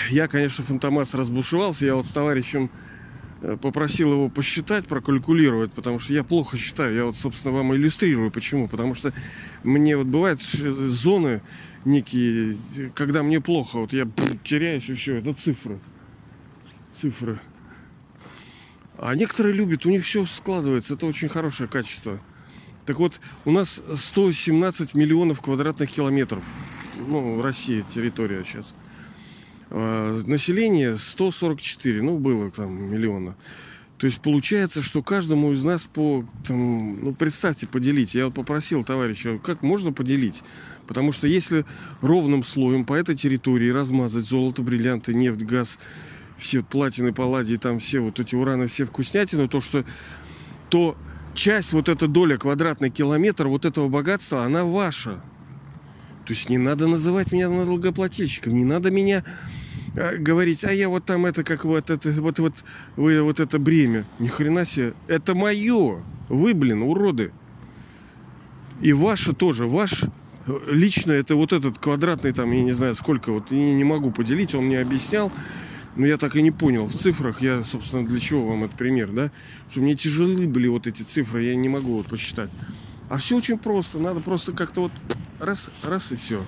Я, 0.10 0.28
конечно, 0.28 0.64
фантомас 0.64 1.14
разбушевался. 1.14 1.86
Я 1.86 1.96
вот 1.96 2.06
с 2.06 2.12
товарищем 2.12 2.70
попросил 3.62 4.12
его 4.12 4.30
посчитать, 4.30 4.88
прокалькулировать, 4.88 5.72
потому 5.72 6.00
что 6.00 6.14
я 6.14 6.24
плохо 6.24 6.58
считаю. 6.58 6.96
Я 6.96 7.06
вот, 7.06 7.18
собственно, 7.18 7.54
вам 7.54 7.76
иллюстрирую. 7.76 8.32
Почему? 8.32 8.68
Потому 8.68 8.94
что 8.94 9.14
мне 9.64 9.98
вот 9.98 10.08
бывают 10.08 10.42
зоны 10.42 11.42
некие, 11.86 12.58
когда 12.96 13.24
мне 13.24 13.42
плохо. 13.42 13.80
Вот 13.80 13.94
я 13.94 14.08
теряюсь 14.44 14.90
и 14.90 14.94
все. 14.94 15.16
Это 15.16 15.34
цифры. 15.34 15.80
Цифры. 16.92 17.40
А 18.98 19.14
некоторые 19.14 19.54
любят, 19.54 19.86
у 19.86 19.90
них 19.90 20.04
все 20.04 20.26
складывается, 20.26 20.96
это 20.96 21.06
очень 21.06 21.30
хорошее 21.30 21.70
качество. 21.70 22.20
Так 22.86 22.98
вот, 23.00 23.22
у 23.46 23.52
нас 23.52 23.82
117 23.94 24.96
миллионов 24.96 25.42
квадратных 25.42 25.92
километров. 25.92 26.44
Ну, 27.08 27.42
Россия, 27.42 27.84
территория 27.84 28.44
сейчас. 28.44 28.76
А, 29.70 30.22
население 30.26 30.98
144, 30.98 32.02
ну, 32.02 32.18
было 32.18 32.52
там 32.52 32.92
миллиона. 32.92 33.36
То 33.98 34.06
есть 34.06 34.22
получается, 34.22 34.84
что 34.84 35.02
каждому 35.02 35.52
из 35.52 35.64
нас 35.64 35.86
по, 35.86 36.24
там, 36.46 37.04
ну, 37.04 37.16
представьте, 37.16 37.66
поделить. 37.66 38.14
Я 38.14 38.26
вот 38.26 38.36
попросил 38.36 38.84
товарища, 38.84 39.40
как 39.40 39.64
можно 39.64 39.92
поделить? 39.92 40.44
Потому 40.86 41.12
что 41.12 41.28
если 41.28 41.66
ровным 42.02 42.44
слоем 42.44 42.86
по 42.86 42.94
этой 42.94 43.16
территории 43.16 43.70
размазать 43.70 44.26
золото, 44.26 44.62
бриллианты, 44.62 45.16
нефть, 45.16 45.42
газ, 45.42 45.80
все 46.38 46.62
платины, 46.62 47.12
палладии, 47.12 47.56
там 47.56 47.80
все 47.80 48.00
вот 48.00 48.20
эти 48.20 48.36
ураны, 48.36 48.68
все 48.68 48.86
вкуснятины, 48.86 49.48
то 49.48 49.62
что 49.62 49.84
то 50.70 50.96
часть, 51.34 51.74
вот 51.74 51.90
эта 51.90 52.08
доля, 52.08 52.38
квадратный 52.38 52.92
километр 52.92 53.48
вот 53.48 53.66
этого 53.66 53.88
богатства, 53.88 54.44
она 54.44 54.64
ваша. 54.64 55.22
То 56.28 56.34
есть 56.34 56.50
не 56.50 56.58
надо 56.58 56.88
называть 56.88 57.32
меня 57.32 57.48
налогоплательщиком, 57.48 58.54
не 58.54 58.66
надо 58.66 58.92
меня 58.92 59.24
э, 59.96 60.18
говорить, 60.18 60.66
а 60.66 60.74
я 60.74 60.90
вот 60.90 61.06
там 61.06 61.26
это 61.26 61.46
как 61.46 61.64
вот 61.64 61.90
это 61.90 62.12
вот 62.12 62.38
вот 62.40 62.54
вы 62.98 63.22
вот 63.22 63.40
это 63.40 63.60
бремя. 63.60 64.06
Ни 64.20 64.28
хрена 64.28 64.66
себе, 64.66 64.94
это 65.08 65.36
мое. 65.36 66.04
Вы, 66.28 66.54
блин, 66.54 66.82
уроды. 66.82 67.32
И 68.82 68.92
ваше 68.92 69.32
тоже, 69.32 69.68
ваш 69.68 70.04
э, 70.04 70.08
лично 70.68 71.14
это 71.14 71.38
вот 71.38 71.54
этот 71.54 71.78
квадратный 71.78 72.34
там, 72.34 72.52
я 72.52 72.62
не 72.62 72.74
знаю 72.74 72.94
сколько, 72.96 73.32
вот 73.32 73.50
я 73.50 73.58
не 73.74 73.86
могу 73.86 74.12
поделить, 74.12 74.54
он 74.54 74.66
мне 74.66 74.82
объяснял, 74.82 75.32
но 75.96 76.06
я 76.06 76.18
так 76.18 76.36
и 76.36 76.42
не 76.42 76.52
понял 76.52 76.88
в 76.88 76.94
цифрах, 76.94 77.42
я, 77.42 77.64
собственно, 77.64 78.06
для 78.06 78.20
чего 78.20 78.50
вам 78.50 78.66
этот 78.66 78.78
пример, 78.78 79.12
да, 79.14 79.32
что 79.70 79.80
мне 79.80 79.96
тяжелы 79.96 80.46
были 80.46 80.68
вот 80.68 80.88
эти 80.88 81.04
цифры, 81.04 81.46
я 81.46 81.56
не 81.56 81.70
могу 81.70 81.94
вот 81.94 82.08
посчитать. 82.08 82.52
А 83.10 83.18
все 83.18 83.38
очень 83.38 83.58
просто, 83.58 84.00
надо 84.00 84.20
просто 84.20 84.52
как-то 84.52 84.82
вот 84.82 84.92
раз, 85.40 85.70
раз 85.82 86.12
и 86.12 86.16
все. 86.16 86.46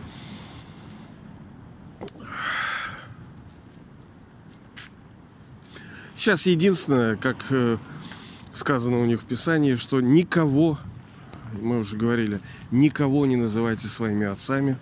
Сейчас 6.15 6.45
единственное, 6.47 7.15
как 7.15 7.45
э, 7.49 7.77
сказано 8.51 8.99
у 8.99 9.05
них 9.05 9.21
в 9.21 9.25
Писании, 9.25 9.75
что 9.75 10.01
никого, 10.01 10.77
мы 11.53 11.79
уже 11.79 11.95
говорили, 11.95 12.41
никого 12.71 13.25
не 13.25 13.37
называйте 13.37 13.87
своими 13.87 14.27
отцами, 14.27 14.77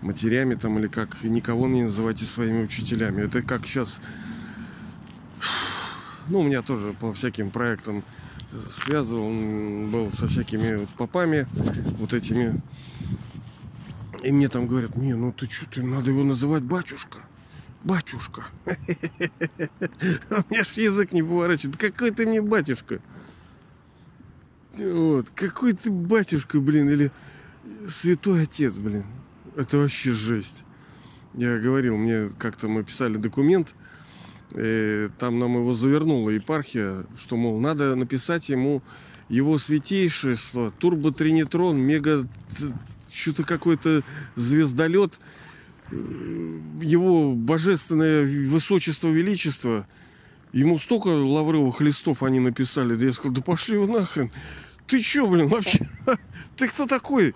матерями 0.00 0.54
там 0.54 0.78
или 0.78 0.86
как, 0.86 1.22
никого 1.22 1.68
не 1.68 1.82
называйте 1.82 2.24
своими 2.24 2.62
учителями. 2.62 3.20
Это 3.20 3.42
как 3.42 3.66
сейчас, 3.66 4.00
ну, 6.28 6.40
у 6.40 6.42
меня 6.42 6.62
тоже 6.62 6.94
по 6.94 7.12
всяким 7.12 7.50
проектам 7.50 8.02
связывал, 8.70 9.30
был 9.90 10.12
со 10.12 10.28
всякими 10.28 10.76
вот 10.76 10.88
попами, 10.90 11.46
вот 11.98 12.12
этими. 12.12 12.60
И 14.22 14.32
мне 14.32 14.48
там 14.48 14.66
говорят, 14.66 14.96
не, 14.96 15.14
ну 15.14 15.32
ты 15.32 15.48
что, 15.48 15.68
ты 15.68 15.82
надо 15.82 16.10
его 16.10 16.24
называть 16.24 16.62
батюшка 16.62 17.18
батюшка. 17.84 18.44
У 18.66 18.70
меня 20.50 20.64
ж 20.64 20.72
язык 20.76 21.12
не 21.12 21.22
поворачивает. 21.22 21.76
Какой 21.76 22.10
ты 22.10 22.26
мне 22.26 22.42
батюшка? 22.42 23.00
Вот. 24.76 25.30
Какой 25.30 25.72
ты 25.72 25.90
батюшка, 25.90 26.60
блин, 26.60 26.90
или 26.90 27.10
святой 27.88 28.42
отец, 28.42 28.78
блин. 28.78 29.04
Это 29.56 29.78
вообще 29.78 30.12
жесть. 30.12 30.64
Я 31.34 31.58
говорил, 31.58 31.96
мне 31.96 32.30
как-то 32.38 32.68
мы 32.68 32.84
писали 32.84 33.16
документ, 33.16 33.74
и 34.54 35.08
там 35.18 35.38
нам 35.38 35.56
его 35.56 35.72
завернула 35.72 36.30
епархия, 36.30 37.04
что, 37.18 37.36
мол, 37.36 37.60
надо 37.60 37.94
написать 37.94 38.48
ему 38.48 38.82
его 39.28 39.58
святейшество, 39.58 40.70
турботринитрон, 40.70 41.76
мега 41.76 42.26
что-то 43.10 43.44
какой-то 43.44 44.02
звездолет 44.36 45.20
его 45.90 47.32
божественное 47.34 48.26
высочество, 48.48 49.08
величество, 49.08 49.86
ему 50.52 50.78
столько 50.78 51.08
лавровых 51.08 51.80
листов 51.80 52.22
они 52.22 52.40
написали, 52.40 52.94
да 52.94 53.06
я 53.06 53.12
сказал, 53.12 53.32
да 53.32 53.42
пошли 53.42 53.76
вы 53.76 53.86
нахрен. 53.86 54.30
Ты 54.86 55.00
чё, 55.00 55.26
блин, 55.26 55.48
вообще? 55.48 55.86
Ты 56.56 56.68
кто 56.68 56.86
такой? 56.86 57.34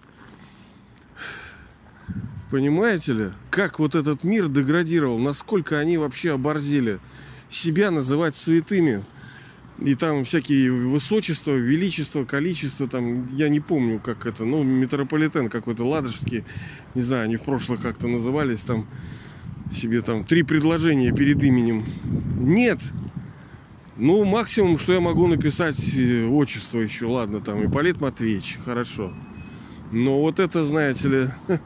Понимаете 2.52 3.12
ли, 3.14 3.30
как 3.50 3.80
вот 3.80 3.96
этот 3.96 4.22
мир 4.22 4.46
деградировал, 4.46 5.18
насколько 5.18 5.80
они 5.80 5.98
вообще 5.98 6.34
оборзели 6.34 7.00
себя 7.48 7.90
называть 7.90 8.36
святыми– 8.36 9.04
и 9.84 9.94
там 9.94 10.24
всякие 10.24 10.70
высочества, 10.70 11.52
величество, 11.52 12.24
количество, 12.24 12.86
там, 12.86 13.34
я 13.34 13.48
не 13.48 13.60
помню, 13.60 13.98
как 13.98 14.26
это, 14.26 14.44
ну, 14.44 14.62
метрополитен 14.62 15.48
какой-то 15.48 15.84
ладожский, 15.84 16.44
не 16.94 17.02
знаю, 17.02 17.24
они 17.24 17.36
в 17.36 17.42
прошлых 17.42 17.80
как-то 17.80 18.06
назывались, 18.06 18.60
там, 18.60 18.86
себе 19.72 20.02
там 20.02 20.24
три 20.24 20.42
предложения 20.42 21.12
перед 21.12 21.42
именем. 21.42 21.84
Нет. 22.38 22.80
Ну, 23.96 24.24
максимум, 24.24 24.78
что 24.78 24.92
я 24.92 25.00
могу 25.00 25.26
написать 25.26 25.78
э, 25.96 26.24
отчество 26.26 26.78
еще, 26.78 27.06
ладно, 27.06 27.40
там, 27.40 27.64
Ипполит 27.64 28.00
Матвеевич, 28.00 28.58
хорошо. 28.64 29.12
Но 29.90 30.20
вот 30.20 30.38
это, 30.38 30.64
знаете 30.64 31.08
ли, 31.08 31.28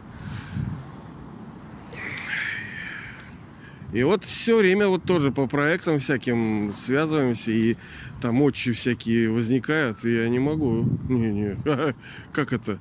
И 3.97 4.03
вот 4.03 4.25
все 4.25 4.59
время 4.59 4.89
вот 4.89 5.05
тоже 5.05 5.33
по 5.33 5.47
проектам 5.47 6.01
всяким 6.01 6.71
связываемся, 6.77 7.51
и 7.51 7.79
там 8.21 8.43
отчи 8.43 8.73
всякие 8.73 9.31
возникают, 9.31 10.05
и 10.05 10.13
я 10.13 10.29
не 10.29 10.39
могу. 10.39 10.85
Не, 11.09 11.33
не. 11.33 11.57
Как 12.33 12.53
это? 12.53 12.79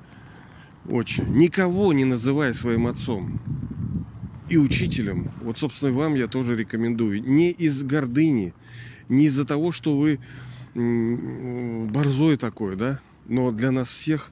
Отчи. 0.84 1.22
Никого 1.22 1.94
не 1.94 2.04
называй 2.04 2.52
своим 2.52 2.86
отцом 2.86 3.40
и 4.50 4.58
учителем. 4.58 5.32
Вот, 5.40 5.56
собственно, 5.56 5.90
вам 5.90 6.16
я 6.16 6.26
тоже 6.26 6.54
рекомендую. 6.54 7.22
Не 7.22 7.50
из 7.50 7.82
гордыни, 7.82 8.52
не 9.08 9.24
из-за 9.24 9.46
того, 9.46 9.72
что 9.72 9.96
вы 9.96 10.20
борзой 10.74 12.36
такой, 12.36 12.76
да, 12.76 13.00
но 13.24 13.52
для 13.52 13.70
нас 13.70 13.88
всех 13.88 14.28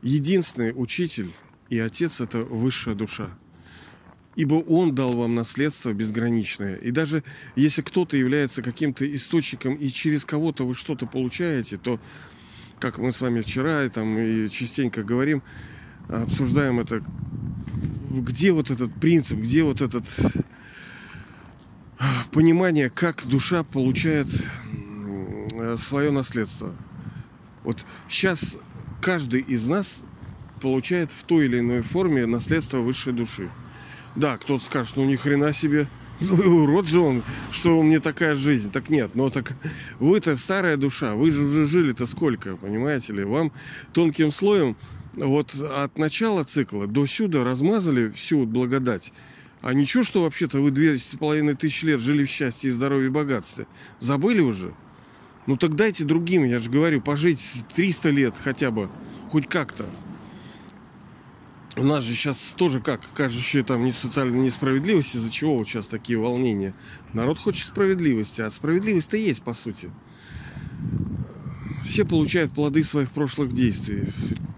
единственный 0.00 0.72
учитель 0.74 1.34
и 1.68 1.78
отец– 1.78 2.20
это 2.22 2.38
высшая 2.38 2.94
душа 2.94 3.28
ибо 4.38 4.54
Он 4.54 4.94
дал 4.94 5.16
вам 5.16 5.34
наследство 5.34 5.92
безграничное. 5.92 6.76
И 6.76 6.92
даже 6.92 7.24
если 7.56 7.82
кто-то 7.82 8.16
является 8.16 8.62
каким-то 8.62 9.04
источником, 9.12 9.74
и 9.74 9.88
через 9.88 10.24
кого-то 10.24 10.64
вы 10.64 10.74
что-то 10.74 11.06
получаете, 11.06 11.76
то, 11.76 11.98
как 12.78 12.98
мы 12.98 13.10
с 13.10 13.20
вами 13.20 13.40
вчера 13.40 13.82
и, 13.84 13.88
там, 13.88 14.16
и 14.16 14.48
частенько 14.48 15.02
говорим, 15.02 15.42
обсуждаем 16.08 16.78
это, 16.78 17.02
где 18.12 18.52
вот 18.52 18.70
этот 18.70 18.94
принцип, 19.00 19.40
где 19.40 19.64
вот 19.64 19.80
этот 19.80 20.04
понимание, 22.30 22.90
как 22.90 23.26
душа 23.26 23.64
получает 23.64 24.28
свое 25.78 26.12
наследство. 26.12 26.72
Вот 27.64 27.84
сейчас 28.08 28.56
каждый 29.02 29.40
из 29.40 29.66
нас 29.66 30.04
получает 30.62 31.10
в 31.10 31.24
той 31.24 31.46
или 31.46 31.58
иной 31.58 31.82
форме 31.82 32.24
наследство 32.26 32.78
высшей 32.78 33.12
души. 33.12 33.50
Да, 34.18 34.36
кто-то 34.36 34.64
скажет, 34.64 34.96
ну 34.96 35.04
ни 35.04 35.14
хрена 35.16 35.52
себе. 35.52 35.88
Ну, 36.20 36.64
урод 36.64 36.88
же 36.88 36.98
он, 36.98 37.22
что 37.52 37.78
у 37.78 37.84
меня 37.84 38.00
такая 38.00 38.34
жизнь. 38.34 38.72
Так 38.72 38.88
нет, 38.90 39.12
но 39.14 39.30
так 39.30 39.56
вы-то 40.00 40.36
старая 40.36 40.76
душа, 40.76 41.14
вы 41.14 41.30
же 41.30 41.42
уже 41.44 41.64
жили-то 41.64 42.06
сколько, 42.06 42.56
понимаете 42.56 43.12
ли? 43.12 43.22
Вам 43.22 43.52
тонким 43.92 44.32
слоем 44.32 44.74
вот 45.14 45.54
от 45.54 45.96
начала 45.96 46.42
цикла 46.42 46.88
до 46.88 47.06
сюда 47.06 47.44
размазали 47.44 48.10
всю 48.10 48.46
благодать. 48.46 49.12
А 49.62 49.72
ничего, 49.72 50.02
что 50.02 50.24
вообще-то 50.24 50.58
вы 50.58 50.72
две 50.72 50.98
с 50.98 51.16
половиной 51.16 51.54
тысячи 51.54 51.84
лет 51.84 52.00
жили 52.00 52.24
в 52.24 52.28
счастье, 52.28 52.72
здоровье 52.72 53.06
и 53.06 53.12
богатстве. 53.12 53.68
Забыли 54.00 54.40
уже? 54.40 54.74
Ну 55.46 55.56
так 55.56 55.76
дайте 55.76 56.02
другим, 56.02 56.44
я 56.44 56.58
же 56.58 56.68
говорю, 56.68 57.00
пожить 57.00 57.64
300 57.76 58.10
лет 58.10 58.34
хотя 58.42 58.72
бы, 58.72 58.90
хоть 59.30 59.46
как-то 59.48 59.86
у 61.78 61.84
нас 61.84 62.04
же 62.04 62.14
сейчас 62.14 62.54
тоже 62.56 62.80
как 62.80 63.00
кажущая 63.14 63.62
там 63.62 63.84
не 63.84 63.92
социальная 63.92 64.40
несправедливость, 64.40 65.14
из-за 65.14 65.30
чего 65.30 65.56
вот 65.56 65.68
сейчас 65.68 65.88
такие 65.88 66.18
волнения. 66.18 66.74
Народ 67.12 67.38
хочет 67.38 67.66
справедливости, 67.66 68.40
а 68.40 68.50
справедливость-то 68.50 69.16
есть, 69.16 69.42
по 69.42 69.52
сути. 69.52 69.90
Все 71.84 72.04
получают 72.04 72.52
плоды 72.52 72.82
своих 72.84 73.10
прошлых 73.10 73.52
действий. 73.52 74.08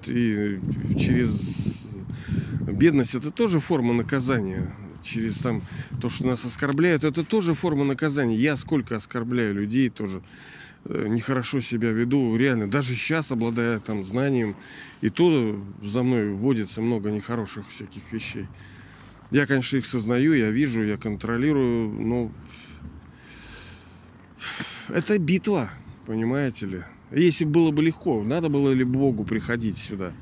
И 0.06 0.61
через 0.98 1.87
бедность 2.66 3.14
это 3.14 3.30
тоже 3.30 3.61
форма 3.61 3.92
наказания. 3.92 4.74
Через 5.02 5.38
там 5.38 5.62
то, 6.00 6.11
что 6.11 6.26
нас 6.26 6.44
оскорбляют, 6.44 7.04
это 7.04 7.22
тоже 7.22 7.54
форма 7.54 7.85
наказания. 7.85 8.37
Я 8.37 8.56
сколько 8.56 8.96
оскорбляю 8.96 9.54
людей 9.54 9.90
тоже 9.90 10.22
нехорошо 10.84 11.60
себя 11.60 11.90
веду, 11.90 12.36
реально, 12.36 12.70
даже 12.70 12.94
сейчас, 12.94 13.30
обладая 13.30 13.78
там 13.80 14.02
знанием, 14.02 14.56
и 15.00 15.10
то 15.10 15.62
за 15.82 16.02
мной 16.02 16.30
вводится 16.30 16.80
много 16.80 17.10
нехороших 17.10 17.68
всяких 17.68 18.12
вещей. 18.12 18.46
Я, 19.30 19.46
конечно, 19.46 19.76
их 19.76 19.86
сознаю, 19.86 20.32
я 20.32 20.50
вижу, 20.50 20.82
я 20.82 20.96
контролирую, 20.96 21.90
но 21.90 22.32
это 24.88 25.18
битва, 25.18 25.70
понимаете 26.06 26.66
ли. 26.66 26.82
Если 27.12 27.44
было 27.44 27.70
бы 27.70 27.82
легко, 27.82 28.22
надо 28.22 28.48
было 28.48 28.72
ли 28.72 28.84
Богу 28.84 29.24
приходить 29.24 29.76
сюда. 29.76 30.12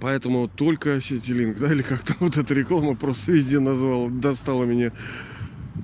Поэтому 0.00 0.48
только 0.48 1.00
Сетилинг, 1.00 1.58
да, 1.58 1.72
или 1.72 1.82
как-то 1.82 2.14
вот 2.20 2.36
эта 2.36 2.54
реклама 2.54 2.94
просто 2.94 3.32
везде 3.32 3.60
назвала, 3.60 4.08
достала 4.10 4.64
меня. 4.64 4.92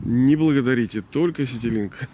Не 0.04 0.36
благодарите, 0.36 1.00
только 1.00 1.46
Сетилинг 1.46 2.08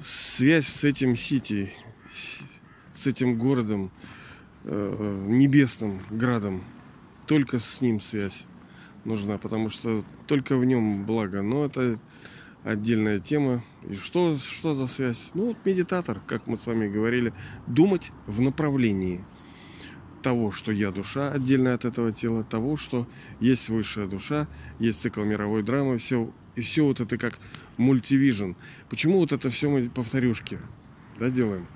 связь 0.00 0.66
с 0.66 0.84
этим 0.84 1.14
Сити, 1.14 1.72
с 2.94 3.06
этим 3.06 3.38
городом, 3.38 3.90
э, 4.64 5.24
небесным 5.28 6.02
градом. 6.10 6.64
Только 7.26 7.58
с 7.58 7.80
ним 7.80 8.00
связь 8.00 8.46
нужна, 9.04 9.38
потому 9.38 9.68
что 9.68 10.04
только 10.26 10.56
в 10.56 10.64
нем 10.64 11.04
благо. 11.04 11.42
Но 11.42 11.66
это 11.66 12.00
отдельная 12.64 13.20
тема. 13.20 13.62
И 13.88 13.94
что, 13.94 14.36
что 14.38 14.74
за 14.74 14.86
связь? 14.86 15.30
Ну, 15.34 15.48
вот 15.48 15.58
медитатор, 15.64 16.20
как 16.26 16.46
мы 16.46 16.56
с 16.58 16.66
вами 16.66 16.88
говорили, 16.88 17.32
думать 17.66 18.12
в 18.26 18.40
направлении 18.40 19.24
того, 20.22 20.50
что 20.50 20.72
я 20.72 20.90
душа, 20.90 21.30
отдельно 21.30 21.72
от 21.72 21.84
этого 21.84 22.12
тела, 22.12 22.44
того, 22.44 22.76
что 22.76 23.06
есть 23.38 23.68
высшая 23.70 24.06
душа, 24.06 24.48
есть 24.78 25.00
цикл 25.00 25.22
мировой 25.22 25.62
драмы, 25.62 25.98
все 25.98 26.30
и 26.56 26.60
все 26.60 26.84
вот 26.84 27.00
это 27.00 27.18
как 27.18 27.38
мультивижн. 27.76 28.52
Почему 28.88 29.18
вот 29.18 29.32
это 29.32 29.50
все 29.50 29.68
мы 29.70 29.88
повторюшки? 29.88 30.58
да, 31.20 31.28
делаем. 31.28 31.66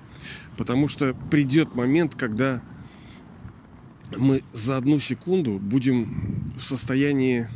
Потому 0.57 0.87
что 0.87 1.13
придет 1.13 1.75
момент, 1.75 2.15
когда 2.15 2.61
мы 4.17 4.43
за 4.53 4.77
одну 4.77 4.99
секунду 4.99 5.59
будем 5.59 6.51
в 6.57 6.63
состоянии 6.63 7.47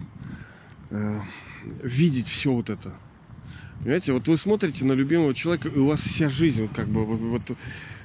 э, 0.92 1.20
видеть 1.84 2.28
все 2.28 2.54
вот 2.54 2.70
это. 2.70 2.94
Понимаете, 3.80 4.14
вот 4.14 4.28
вы 4.28 4.38
смотрите 4.38 4.86
на 4.86 4.94
любимого 4.94 5.34
человека, 5.34 5.70
и 5.70 5.78
у 5.78 5.88
вас 5.88 6.02
вся 6.02 6.30
жизнь, 6.30 6.70
как 6.74 6.88
бы, 6.88 7.06
вот, 7.06 7.58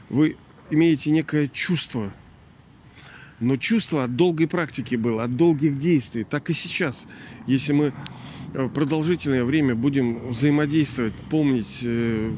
вы 0.08 0.36
имеете 0.70 1.10
некое 1.10 1.48
чувство. 1.48 2.10
Но 3.40 3.56
чувство 3.56 4.04
от 4.04 4.16
долгой 4.16 4.46
практики 4.48 4.94
было, 4.94 5.24
от 5.24 5.36
долгих 5.36 5.78
действий. 5.78 6.24
Так 6.24 6.48
и 6.48 6.54
сейчас. 6.54 7.06
Если 7.46 7.72
мы 7.72 7.92
продолжительное 8.54 9.44
время 9.44 9.74
будем 9.74 10.28
взаимодействовать, 10.28 11.14
помнить, 11.30 11.80
э, 11.84 12.32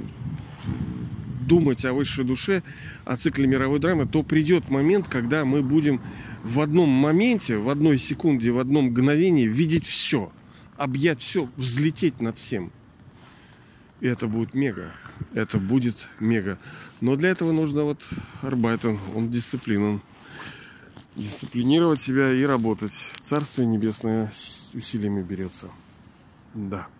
думать 1.46 1.84
о 1.84 1.92
высшей 1.92 2.24
душе, 2.24 2.62
о 3.04 3.16
цикле 3.16 3.46
мировой 3.46 3.78
драмы, 3.78 4.06
то 4.06 4.22
придет 4.22 4.68
момент, 4.68 5.08
когда 5.08 5.44
мы 5.44 5.62
будем 5.62 6.00
в 6.42 6.60
одном 6.60 6.88
моменте, 6.88 7.58
в 7.58 7.68
одной 7.68 7.98
секунде, 7.98 8.50
в 8.50 8.58
одном 8.58 8.86
мгновении 8.86 9.46
видеть 9.46 9.86
все, 9.86 10.32
объять 10.76 11.20
все, 11.20 11.48
взлететь 11.56 12.20
над 12.20 12.38
всем. 12.38 12.72
И 14.00 14.06
это 14.06 14.26
будет 14.26 14.54
мега. 14.54 14.92
Это 15.32 15.58
будет 15.58 16.08
мега. 16.20 16.58
Но 17.00 17.16
для 17.16 17.30
этого 17.30 17.52
нужно 17.52 17.84
вот 17.84 18.06
Арбайтен, 18.42 18.98
он 19.14 19.30
дисциплинан. 19.30 20.02
Дисциплинировать 21.14 22.00
себя 22.00 22.32
и 22.32 22.42
работать. 22.42 22.92
Царствие 23.24 23.66
небесное 23.66 24.30
усилиями 24.74 25.22
берется. 25.22 25.68
Да. 26.56 26.95